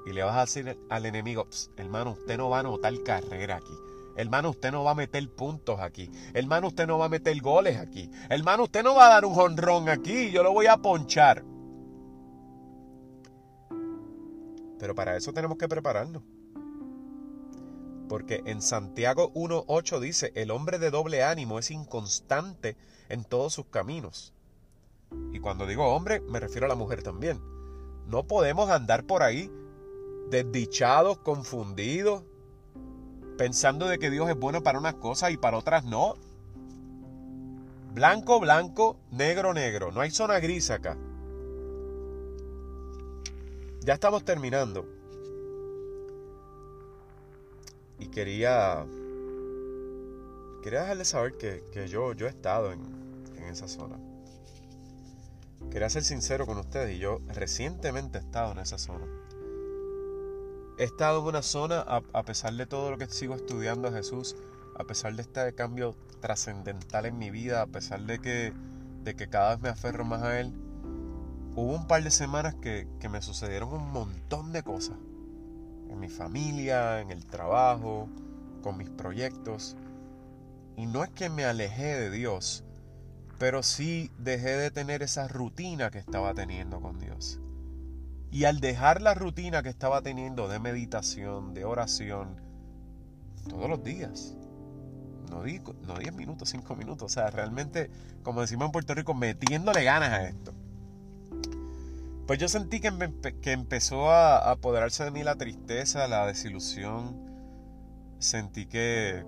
Y 0.06 0.14
le 0.14 0.24
vas 0.24 0.36
a 0.36 0.42
decir 0.42 0.78
al 0.90 1.06
enemigo, 1.06 1.48
hermano, 1.78 2.12
usted 2.12 2.38
no 2.38 2.50
va 2.50 2.58
a 2.58 2.60
anotar 2.62 2.94
carrera 3.04 3.58
aquí. 3.58 3.74
Hermano, 4.16 4.52
usted 4.52 4.72
no 4.72 4.84
va 4.84 4.92
a 4.92 4.96
meter 4.96 5.30
puntos 5.36 5.80
aquí. 5.80 6.10
Hermano, 6.34 6.68
usted 6.68 6.88
no 6.88 6.98
va 6.98 7.06
a 7.06 7.10
meter 7.10 7.40
goles 7.42 7.78
aquí. 7.78 8.10
Hermano, 8.30 8.64
usted 8.64 8.84
no 8.84 8.96
va 8.96 9.08
a 9.08 9.10
dar 9.10 9.26
un 9.26 9.34
jonrón 9.34 9.90
aquí. 9.90 10.32
Yo 10.32 10.44
lo 10.44 10.54
voy 10.54 10.68
a 10.68 10.78
ponchar. 10.78 11.44
Pero 14.80 14.96
para 14.96 15.18
eso 15.18 15.34
tenemos 15.34 15.58
que 15.58 15.68
prepararnos. 15.68 16.24
Porque 18.08 18.44
en 18.46 18.62
Santiago 18.62 19.34
1.8 19.34 20.00
dice, 20.00 20.32
el 20.36 20.52
hombre 20.52 20.80
de 20.80 20.92
doble 20.92 21.24
ánimo 21.24 21.60
es 21.60 21.72
inconstante 21.72 22.78
en 23.10 23.24
todos 23.24 23.54
sus 23.54 23.66
caminos. 23.66 24.34
Y 25.34 25.40
cuando 25.40 25.66
digo 25.66 25.94
hombre, 25.94 26.22
me 26.22 26.40
refiero 26.40 26.66
a 26.66 26.70
la 26.70 26.76
mujer 26.76 27.04
también. 27.04 27.42
No 28.08 28.28
podemos 28.28 28.70
andar 28.70 29.06
por 29.06 29.24
ahí 29.24 29.52
desdichados, 30.30 31.18
confundidos, 31.20 32.24
pensando 33.38 33.88
de 33.88 34.00
que 34.00 34.10
Dios 34.10 34.30
es 34.30 34.38
bueno 34.38 34.64
para 34.64 34.80
unas 34.80 34.96
cosas 34.96 35.32
y 35.32 35.38
para 35.38 35.58
otras 35.58 35.84
no. 35.86 36.16
Blanco, 37.94 38.40
blanco, 38.40 38.98
negro, 39.12 39.54
negro. 39.54 39.92
No 39.92 40.02
hay 40.02 40.12
zona 40.12 40.40
gris 40.40 40.70
acá. 40.70 40.98
Ya 43.86 43.94
estamos 43.94 44.26
terminando. 44.26 44.86
Y 48.00 48.08
quería. 48.08 48.86
Quería 50.64 50.82
dejarles 50.82 51.08
saber 51.08 51.38
que, 51.38 51.88
yo, 51.88 52.14
yo 52.14 52.26
he 52.26 52.30
estado 52.30 52.72
en, 52.72 52.82
esa 53.50 53.68
zona. 53.68 53.98
Quería 55.70 55.90
ser 55.90 56.04
sincero 56.04 56.48
con 56.48 56.58
ustedes 56.58 56.96
y 56.96 57.00
yo 57.00 57.20
recientemente 57.28 58.18
he 58.18 58.22
estado 58.22 58.54
en 58.54 58.60
esa 58.60 58.80
zona. 58.80 59.06
He 60.78 60.84
estado 60.84 61.22
en 61.22 61.28
una 61.28 61.42
zona, 61.42 61.80
a, 61.80 62.24
pesar 62.24 62.54
de 62.54 62.66
todo 62.66 62.92
lo 62.92 62.98
que 62.98 63.08
sigo 63.08 63.36
estudiando 63.36 63.88
a 63.88 63.92
Jesús, 63.94 64.36
a 64.78 64.84
pesar 64.84 65.16
de 65.16 65.22
este 65.22 65.54
cambio 65.56 65.96
trascendental 66.20 67.06
en 67.06 67.18
mi 67.18 67.30
vida, 67.30 67.62
a 67.62 67.68
pesar 67.68 68.02
de 68.02 68.20
que, 68.20 68.52
de 69.04 69.16
que 69.16 69.30
cada 69.30 69.52
vez 69.52 69.62
me 69.62 69.70
aferro 69.70 70.04
más 70.04 70.22
a 70.24 70.38
Él, 70.38 70.52
hubo 71.56 71.74
un 71.74 71.88
par 71.88 72.04
de 72.04 72.12
semanas 72.12 72.56
que, 72.56 72.88
me 73.10 73.22
sucedieron 73.22 73.72
un 73.72 73.90
montón 73.92 74.52
de 74.52 74.64
cosas. 74.64 74.98
En 75.90 75.98
mi 75.98 76.10
familia, 76.10 77.00
en 77.00 77.10
el 77.10 77.26
trabajo, 77.26 78.10
con 78.62 78.78
mis 78.78 78.90
proyectos. 78.90 79.78
Y 80.76 80.88
no 80.88 81.06
es 81.06 81.10
que 81.10 81.30
me 81.30 81.46
alejé 81.46 81.96
de 81.98 82.12
Dios, 82.12 82.66
pero 83.40 83.64
sí 83.64 84.12
dejé 84.18 84.58
de 84.58 84.72
tener 84.72 85.04
esa 85.04 85.30
rutina 85.30 85.90
que 85.90 86.00
estaba 86.00 86.34
teniendo 86.34 86.82
con 86.82 87.00
Dios. 87.00 87.40
Y 88.36 88.44
al 88.44 88.60
dejar 88.60 89.02
la 89.02 89.14
rutina 89.14 89.64
que 89.64 89.70
estaba 89.70 90.02
teniendo 90.02 90.50
de 90.50 90.60
meditación, 90.60 91.54
de 91.54 91.64
oración, 91.64 92.36
todos 93.48 93.70
los 93.70 93.82
días, 93.82 94.36
no 95.30 95.42
10 95.42 95.62
no 95.84 96.18
minutos, 96.18 96.50
5 96.50 96.76
minutos, 96.76 97.06
o 97.06 97.08
sea, 97.14 97.30
realmente, 97.30 97.90
como 98.24 98.42
decimos 98.42 98.66
en 98.66 98.72
Puerto 98.74 98.94
Rico, 98.94 99.14
metiéndole 99.14 99.86
ganas 99.86 100.10
a 100.10 100.28
esto 100.28 100.54
Pues 102.28 102.38
yo 102.38 102.50
sentí 102.50 102.82
que, 102.82 102.92
que 103.42 103.54
empezó 103.54 104.12
a 104.12 104.52
apoderarse 104.52 105.06
de 105.06 105.12
mí 105.12 105.24
la 105.24 105.36
tristeza, 105.36 106.06
la 106.10 106.28
desilusión. 106.28 107.16
Sentí 108.20 108.66
que 108.66 109.24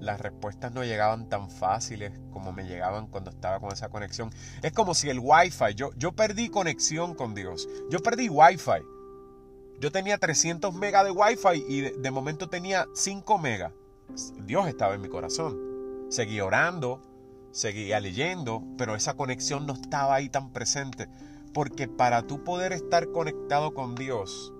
las 0.00 0.20
respuestas 0.20 0.72
no 0.72 0.84
llegaban 0.84 1.28
tan 1.28 1.50
fáciles 1.50 2.12
como 2.30 2.52
me 2.52 2.64
llegaban 2.64 3.06
cuando 3.06 3.30
estaba 3.30 3.60
con 3.60 3.72
esa 3.72 3.88
conexión. 3.88 4.30
Es 4.62 4.72
como 4.72 4.94
si 4.94 5.08
el 5.08 5.20
Wi-Fi, 5.20 5.74
yo, 5.74 5.90
yo 5.96 6.12
perdí 6.12 6.48
conexión 6.48 7.14
con 7.14 7.34
Dios. 7.34 7.68
Yo 7.90 8.00
perdí 8.00 8.28
Wi-Fi. 8.28 8.82
Yo 9.78 9.92
tenía 9.92 10.18
300 10.18 10.74
megas 10.74 11.04
de 11.04 11.10
Wi-Fi 11.10 11.64
y 11.68 11.80
de, 11.80 12.10
momento 12.10 12.48
tenía 12.48 12.86
5 12.94 13.38
megas. 13.38 13.72
Dios 14.44 14.68
estaba 14.68 14.94
en 14.94 15.02
mi 15.02 15.08
corazón. 15.08 15.58
Seguí 16.08 16.40
orando, 16.40 17.02
seguía 17.50 18.00
leyendo, 18.00 18.62
pero 18.78 18.94
esa 18.94 19.14
conexión 19.14 19.66
no 19.66 19.74
estaba 19.74 20.14
ahí 20.14 20.28
tan 20.28 20.52
presente. 20.52 21.08
Porque 21.52 21.88
para 21.88 22.22
tú 22.22 22.44
poder 22.44 22.72
estar 22.72 23.10
conectado 23.12 23.74
con 23.74 23.94
Dios, 23.94 24.52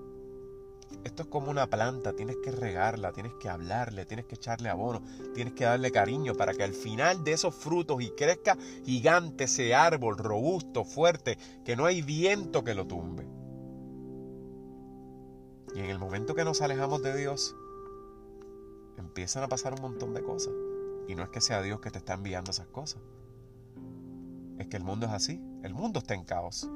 esto 1.06 1.22
es 1.22 1.28
como 1.28 1.50
una 1.50 1.68
planta, 1.68 2.12
tienes 2.12 2.36
que 2.42 2.50
regarla, 2.50 3.12
tienes 3.12 3.32
que 3.34 3.48
hablarle, 3.48 4.04
tienes 4.04 4.26
que 4.26 4.34
echarle 4.34 4.68
abono, 4.68 5.02
tienes 5.34 5.54
que 5.54 5.64
darle 5.64 5.90
cariño 5.90 6.34
para 6.34 6.52
que 6.52 6.64
al 6.64 6.74
final 6.74 7.24
de 7.24 7.32
esos 7.32 7.54
frutos 7.54 8.02
y 8.02 8.10
crezca 8.10 8.56
gigante 8.84 9.44
ese 9.44 9.74
árbol 9.74 10.18
robusto, 10.18 10.84
fuerte, 10.84 11.38
que 11.64 11.76
no 11.76 11.86
hay 11.86 12.02
viento 12.02 12.64
que 12.64 12.74
lo 12.74 12.86
tumbe. 12.86 13.26
Y 15.74 15.78
en 15.78 15.90
el 15.90 15.98
momento 15.98 16.34
que 16.34 16.44
nos 16.44 16.60
alejamos 16.60 17.02
de 17.02 17.16
Dios, 17.16 17.54
empiezan 18.98 19.44
a 19.44 19.48
pasar 19.48 19.74
un 19.74 19.82
montón 19.82 20.14
de 20.14 20.22
cosas. 20.22 20.52
Y 21.08 21.14
no 21.14 21.22
es 21.22 21.28
que 21.28 21.40
sea 21.40 21.62
Dios 21.62 21.80
que 21.80 21.90
te 21.90 21.98
está 21.98 22.14
enviando 22.14 22.50
esas 22.50 22.66
cosas. 22.66 23.00
Es 24.58 24.66
que 24.66 24.76
el 24.76 24.84
mundo 24.84 25.06
es 25.06 25.12
así. 25.12 25.40
El 25.62 25.74
mundo 25.74 25.98
está 26.00 26.14
en 26.14 26.24
caos. 26.24 26.68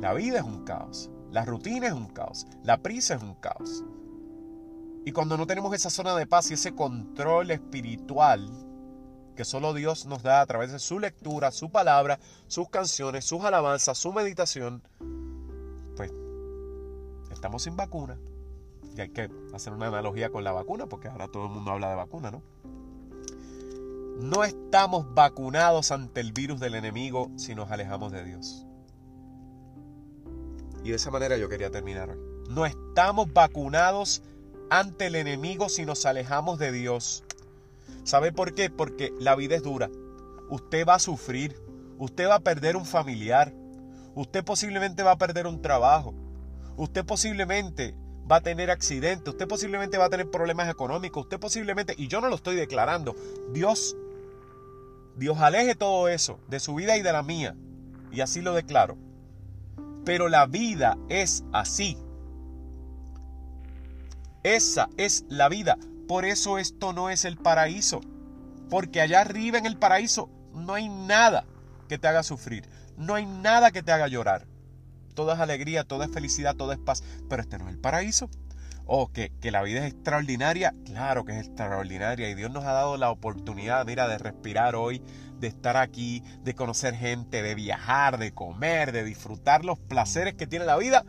La 0.00 0.14
vida 0.14 0.38
es 0.38 0.44
un 0.44 0.64
caos. 0.64 1.10
La 1.30 1.44
rutina 1.44 1.88
es 1.88 1.92
un 1.92 2.08
caos, 2.08 2.46
la 2.62 2.82
prisa 2.82 3.14
es 3.14 3.22
un 3.22 3.34
caos. 3.34 3.84
Y 5.04 5.12
cuando 5.12 5.36
no 5.36 5.46
tenemos 5.46 5.72
esa 5.74 5.90
zona 5.90 6.16
de 6.16 6.26
paz 6.26 6.50
y 6.50 6.54
ese 6.54 6.74
control 6.74 7.50
espiritual 7.50 8.50
que 9.36 9.44
solo 9.44 9.74
Dios 9.74 10.06
nos 10.06 10.22
da 10.22 10.40
a 10.40 10.46
través 10.46 10.72
de 10.72 10.80
su 10.80 10.98
lectura, 10.98 11.52
su 11.52 11.70
palabra, 11.70 12.18
sus 12.48 12.68
canciones, 12.68 13.24
sus 13.24 13.44
alabanzas, 13.44 13.98
su 13.98 14.12
meditación, 14.12 14.82
pues 15.94 16.10
estamos 17.30 17.62
sin 17.62 17.76
vacuna. 17.76 18.18
Y 18.96 19.00
hay 19.00 19.10
que 19.10 19.30
hacer 19.54 19.74
una 19.74 19.88
analogía 19.88 20.30
con 20.30 20.42
la 20.42 20.52
vacuna, 20.52 20.86
porque 20.86 21.08
ahora 21.08 21.28
todo 21.28 21.44
el 21.44 21.52
mundo 21.52 21.70
habla 21.70 21.90
de 21.90 21.96
vacuna, 21.96 22.30
¿no? 22.30 22.42
No 24.18 24.42
estamos 24.42 25.14
vacunados 25.14 25.92
ante 25.92 26.22
el 26.22 26.32
virus 26.32 26.58
del 26.58 26.74
enemigo 26.74 27.30
si 27.36 27.54
nos 27.54 27.70
alejamos 27.70 28.10
de 28.10 28.24
Dios. 28.24 28.65
Y 30.86 30.90
de 30.90 30.96
esa 30.96 31.10
manera 31.10 31.36
yo 31.36 31.48
quería 31.48 31.68
terminar 31.68 32.10
hoy. 32.10 32.18
No 32.48 32.64
estamos 32.64 33.32
vacunados 33.32 34.22
ante 34.70 35.06
el 35.06 35.16
enemigo 35.16 35.68
si 35.68 35.84
nos 35.84 36.06
alejamos 36.06 36.60
de 36.60 36.70
Dios. 36.70 37.24
¿Sabe 38.04 38.30
por 38.30 38.54
qué? 38.54 38.70
Porque 38.70 39.12
la 39.18 39.34
vida 39.34 39.56
es 39.56 39.64
dura. 39.64 39.90
Usted 40.48 40.86
va 40.86 40.94
a 40.94 40.98
sufrir. 41.00 41.60
Usted 41.98 42.28
va 42.28 42.36
a 42.36 42.38
perder 42.38 42.76
un 42.76 42.86
familiar. 42.86 43.52
Usted 44.14 44.44
posiblemente 44.44 45.02
va 45.02 45.10
a 45.10 45.18
perder 45.18 45.48
un 45.48 45.60
trabajo. 45.60 46.14
Usted 46.76 47.04
posiblemente 47.04 47.96
va 48.30 48.36
a 48.36 48.40
tener 48.42 48.70
accidentes. 48.70 49.26
Usted 49.26 49.48
posiblemente 49.48 49.98
va 49.98 50.04
a 50.04 50.10
tener 50.10 50.30
problemas 50.30 50.70
económicos. 50.70 51.24
Usted 51.24 51.40
posiblemente, 51.40 51.96
y 51.98 52.06
yo 52.06 52.20
no 52.20 52.28
lo 52.28 52.36
estoy 52.36 52.54
declarando, 52.54 53.16
Dios, 53.52 53.96
Dios 55.16 55.36
aleje 55.38 55.74
todo 55.74 56.06
eso 56.06 56.38
de 56.46 56.60
su 56.60 56.76
vida 56.76 56.96
y 56.96 57.02
de 57.02 57.12
la 57.12 57.24
mía. 57.24 57.56
Y 58.12 58.20
así 58.20 58.40
lo 58.40 58.54
declaro. 58.54 58.96
Pero 60.06 60.28
la 60.28 60.46
vida 60.46 60.96
es 61.08 61.44
así. 61.52 61.98
Esa 64.44 64.88
es 64.96 65.24
la 65.28 65.48
vida. 65.48 65.76
Por 66.06 66.24
eso 66.24 66.58
esto 66.58 66.92
no 66.92 67.10
es 67.10 67.24
el 67.24 67.36
paraíso. 67.36 68.00
Porque 68.70 69.00
allá 69.00 69.22
arriba 69.22 69.58
en 69.58 69.66
el 69.66 69.76
paraíso 69.76 70.30
no 70.54 70.74
hay 70.74 70.88
nada 70.88 71.44
que 71.88 71.98
te 71.98 72.06
haga 72.06 72.22
sufrir. 72.22 72.68
No 72.96 73.16
hay 73.16 73.26
nada 73.26 73.72
que 73.72 73.82
te 73.82 73.90
haga 73.90 74.06
llorar. 74.06 74.46
Todo 75.14 75.32
es 75.32 75.40
alegría, 75.40 75.82
todo 75.82 76.04
es 76.04 76.12
felicidad, 76.12 76.54
todo 76.54 76.70
es 76.70 76.78
paz. 76.78 77.02
Pero 77.28 77.42
este 77.42 77.58
no 77.58 77.66
es 77.66 77.74
el 77.74 77.80
paraíso. 77.80 78.30
O 78.84 79.02
oh, 79.02 79.12
que, 79.12 79.32
que, 79.40 79.50
la 79.50 79.62
vida 79.62 79.84
es 79.84 79.92
extraordinaria. 79.92 80.72
Claro 80.84 81.24
que 81.24 81.32
es 81.32 81.48
extraordinaria. 81.48 82.30
Y 82.30 82.36
Dios 82.36 82.52
nos 82.52 82.64
ha 82.64 82.72
dado 82.72 82.96
la 82.96 83.10
oportunidad, 83.10 83.84
mira, 83.84 84.06
de 84.06 84.18
respirar 84.18 84.76
hoy, 84.76 85.02
de 85.40 85.48
estar 85.48 85.76
aquí, 85.76 86.22
de 86.42 86.54
conocer 86.54 86.94
gente, 86.94 87.42
de 87.42 87.54
viajar, 87.54 88.18
de 88.18 88.32
comer, 88.32 88.92
de 88.92 89.04
disfrutar 89.04 89.64
los 89.64 89.78
placeres 89.78 90.34
que 90.34 90.46
tiene 90.46 90.64
la 90.64 90.76
vida. 90.76 91.04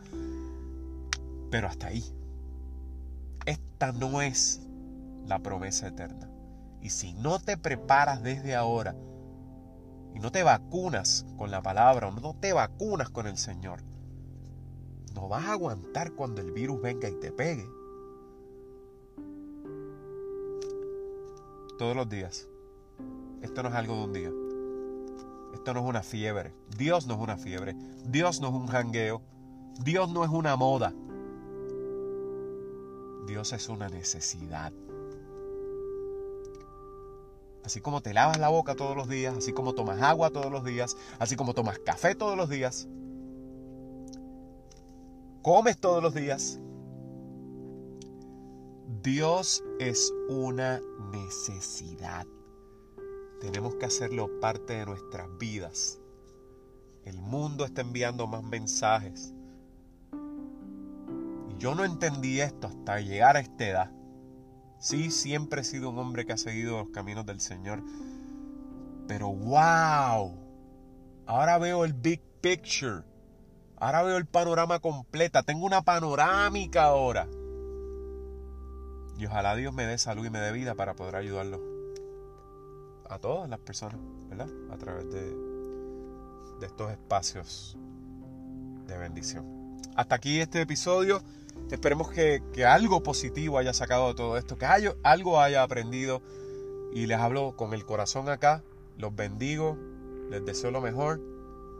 Pero 1.50 1.68
hasta 1.68 1.88
ahí. 1.88 2.04
Esta 3.46 3.92
no 3.92 4.20
es 4.20 4.60
la 5.26 5.38
promesa 5.38 5.88
eterna. 5.88 6.28
Y 6.80 6.90
si 6.90 7.12
no 7.14 7.38
te 7.38 7.56
preparas 7.56 8.22
desde 8.22 8.54
ahora 8.54 8.94
y 10.14 10.20
no 10.20 10.30
te 10.30 10.42
vacunas 10.42 11.26
con 11.36 11.50
la 11.50 11.62
palabra 11.62 12.08
o 12.08 12.12
no 12.12 12.34
te 12.34 12.52
vacunas 12.52 13.10
con 13.10 13.26
el 13.26 13.36
Señor, 13.36 13.82
no 15.14 15.28
vas 15.28 15.46
a 15.46 15.52
aguantar 15.52 16.12
cuando 16.12 16.40
el 16.40 16.52
virus 16.52 16.80
venga 16.80 17.08
y 17.08 17.18
te 17.18 17.32
pegue. 17.32 17.66
Todos 21.78 21.96
los 21.96 22.08
días 22.08 22.48
esto 23.42 23.62
no 23.62 23.68
es 23.68 23.74
algo 23.74 23.94
de 23.94 24.04
un 24.04 24.12
día. 24.12 24.30
Esto 25.54 25.74
no 25.74 25.80
es 25.80 25.86
una 25.86 26.02
fiebre. 26.02 26.52
Dios 26.76 27.06
no 27.06 27.14
es 27.14 27.20
una 27.20 27.36
fiebre. 27.36 27.74
Dios 28.04 28.40
no 28.40 28.48
es 28.48 28.54
un 28.54 28.66
jangueo. 28.66 29.22
Dios 29.82 30.10
no 30.10 30.24
es 30.24 30.30
una 30.30 30.56
moda. 30.56 30.92
Dios 33.26 33.52
es 33.52 33.68
una 33.68 33.88
necesidad. 33.88 34.72
Así 37.64 37.82
como 37.82 38.00
te 38.00 38.14
lavas 38.14 38.38
la 38.38 38.48
boca 38.48 38.74
todos 38.74 38.96
los 38.96 39.08
días, 39.08 39.36
así 39.36 39.52
como 39.52 39.74
tomas 39.74 40.00
agua 40.00 40.30
todos 40.30 40.50
los 40.50 40.64
días, 40.64 40.96
así 41.18 41.36
como 41.36 41.52
tomas 41.52 41.78
café 41.78 42.14
todos 42.14 42.34
los 42.34 42.48
días, 42.48 42.88
comes 45.42 45.76
todos 45.78 46.02
los 46.02 46.14
días, 46.14 46.58
Dios 49.02 49.62
es 49.78 50.10
una 50.30 50.80
necesidad. 51.12 52.26
Tenemos 53.40 53.76
que 53.76 53.86
hacerlo 53.86 54.40
parte 54.40 54.74
de 54.74 54.86
nuestras 54.86 55.28
vidas. 55.38 56.00
El 57.04 57.18
mundo 57.18 57.64
está 57.64 57.82
enviando 57.82 58.26
más 58.26 58.42
mensajes. 58.42 59.32
Y 61.48 61.56
yo 61.58 61.74
no 61.76 61.84
entendí 61.84 62.40
esto 62.40 62.66
hasta 62.66 63.00
llegar 63.00 63.36
a 63.36 63.40
esta 63.40 63.66
edad. 63.66 63.90
Sí, 64.80 65.10
siempre 65.10 65.60
he 65.60 65.64
sido 65.64 65.90
un 65.90 65.98
hombre 65.98 66.26
que 66.26 66.32
ha 66.32 66.36
seguido 66.36 66.78
los 66.78 66.90
caminos 66.90 67.26
del 67.26 67.40
Señor. 67.40 67.82
Pero 69.06 69.28
wow, 69.28 70.34
ahora 71.26 71.58
veo 71.58 71.84
el 71.84 71.92
big 71.92 72.20
picture. 72.40 73.04
Ahora 73.76 74.02
veo 74.02 74.16
el 74.16 74.26
panorama 74.26 74.80
completo. 74.80 75.40
Tengo 75.44 75.64
una 75.64 75.82
panorámica 75.82 76.84
ahora. 76.84 77.28
Y 79.16 79.26
ojalá 79.26 79.54
Dios 79.54 79.72
me 79.72 79.86
dé 79.86 79.96
salud 79.96 80.26
y 80.26 80.30
me 80.30 80.40
dé 80.40 80.50
vida 80.50 80.74
para 80.74 80.94
poder 80.94 81.14
ayudarlo 81.14 81.77
a 83.08 83.18
todas 83.18 83.48
las 83.48 83.58
personas, 83.58 83.98
¿verdad? 84.28 84.48
A 84.70 84.76
través 84.76 85.10
de, 85.10 85.34
de 86.60 86.66
estos 86.66 86.90
espacios 86.90 87.76
de 88.86 88.98
bendición. 88.98 89.78
Hasta 89.96 90.16
aquí 90.16 90.40
este 90.40 90.60
episodio. 90.60 91.22
Esperemos 91.70 92.10
que, 92.10 92.42
que, 92.52 92.64
algo 92.64 93.02
positivo 93.02 93.58
haya 93.58 93.72
sacado 93.72 94.08
de 94.08 94.14
todo 94.14 94.38
esto, 94.38 94.56
que 94.56 94.66
haya, 94.66 94.94
algo 95.02 95.40
haya 95.40 95.62
aprendido. 95.62 96.22
Y 96.92 97.06
les 97.06 97.18
hablo 97.18 97.56
con 97.56 97.74
el 97.74 97.84
corazón 97.84 98.28
acá. 98.28 98.62
Los 98.96 99.14
bendigo, 99.14 99.76
les 100.30 100.44
deseo 100.44 100.70
lo 100.70 100.80
mejor. 100.80 101.20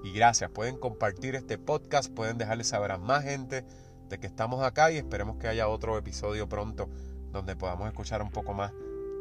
Y 0.05 0.13
gracias. 0.13 0.51
Pueden 0.51 0.77
compartir 0.77 1.35
este 1.35 1.59
podcast, 1.59 2.13
pueden 2.13 2.39
dejarle 2.39 2.65
saber 2.65 2.93
a 2.93 2.99
más 2.99 3.25
gente 3.25 3.65
de 4.09 4.19
que 4.19 4.27
estamos 4.27 4.63
acá 4.65 4.91
y 4.91 4.97
esperemos 4.97 5.37
que 5.37 5.49
haya 5.49 5.69
otro 5.69 5.99
episodio 5.99 6.49
pronto 6.49 6.89
donde 7.33 7.57
podamos 7.57 7.89
escuchar 7.89 8.23
un 8.23 8.31
poco 8.31 8.55
más 8.55 8.73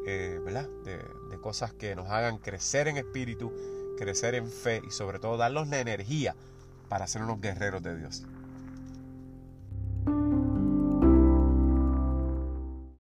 eh. 0.08 0.39
De, 0.84 0.98
de 1.30 1.38
cosas 1.39 1.74
que 1.74 1.96
nos 1.96 2.08
hagan 2.10 2.38
crecer 2.38 2.88
en 2.88 2.98
espíritu, 2.98 3.54
crecer 3.98 4.36
en 4.36 4.48
fe 4.50 4.82
y 4.88 4.91
sobre 4.91 5.20
todo 5.20 5.38
darnos 5.38 5.67
la 5.67 5.80
energía 5.80 6.36
para 6.89 7.08
ser 7.08 7.22
unos 7.22 7.41
guerreros 7.41 7.84
de 7.84 7.98
Dios. 7.98 8.24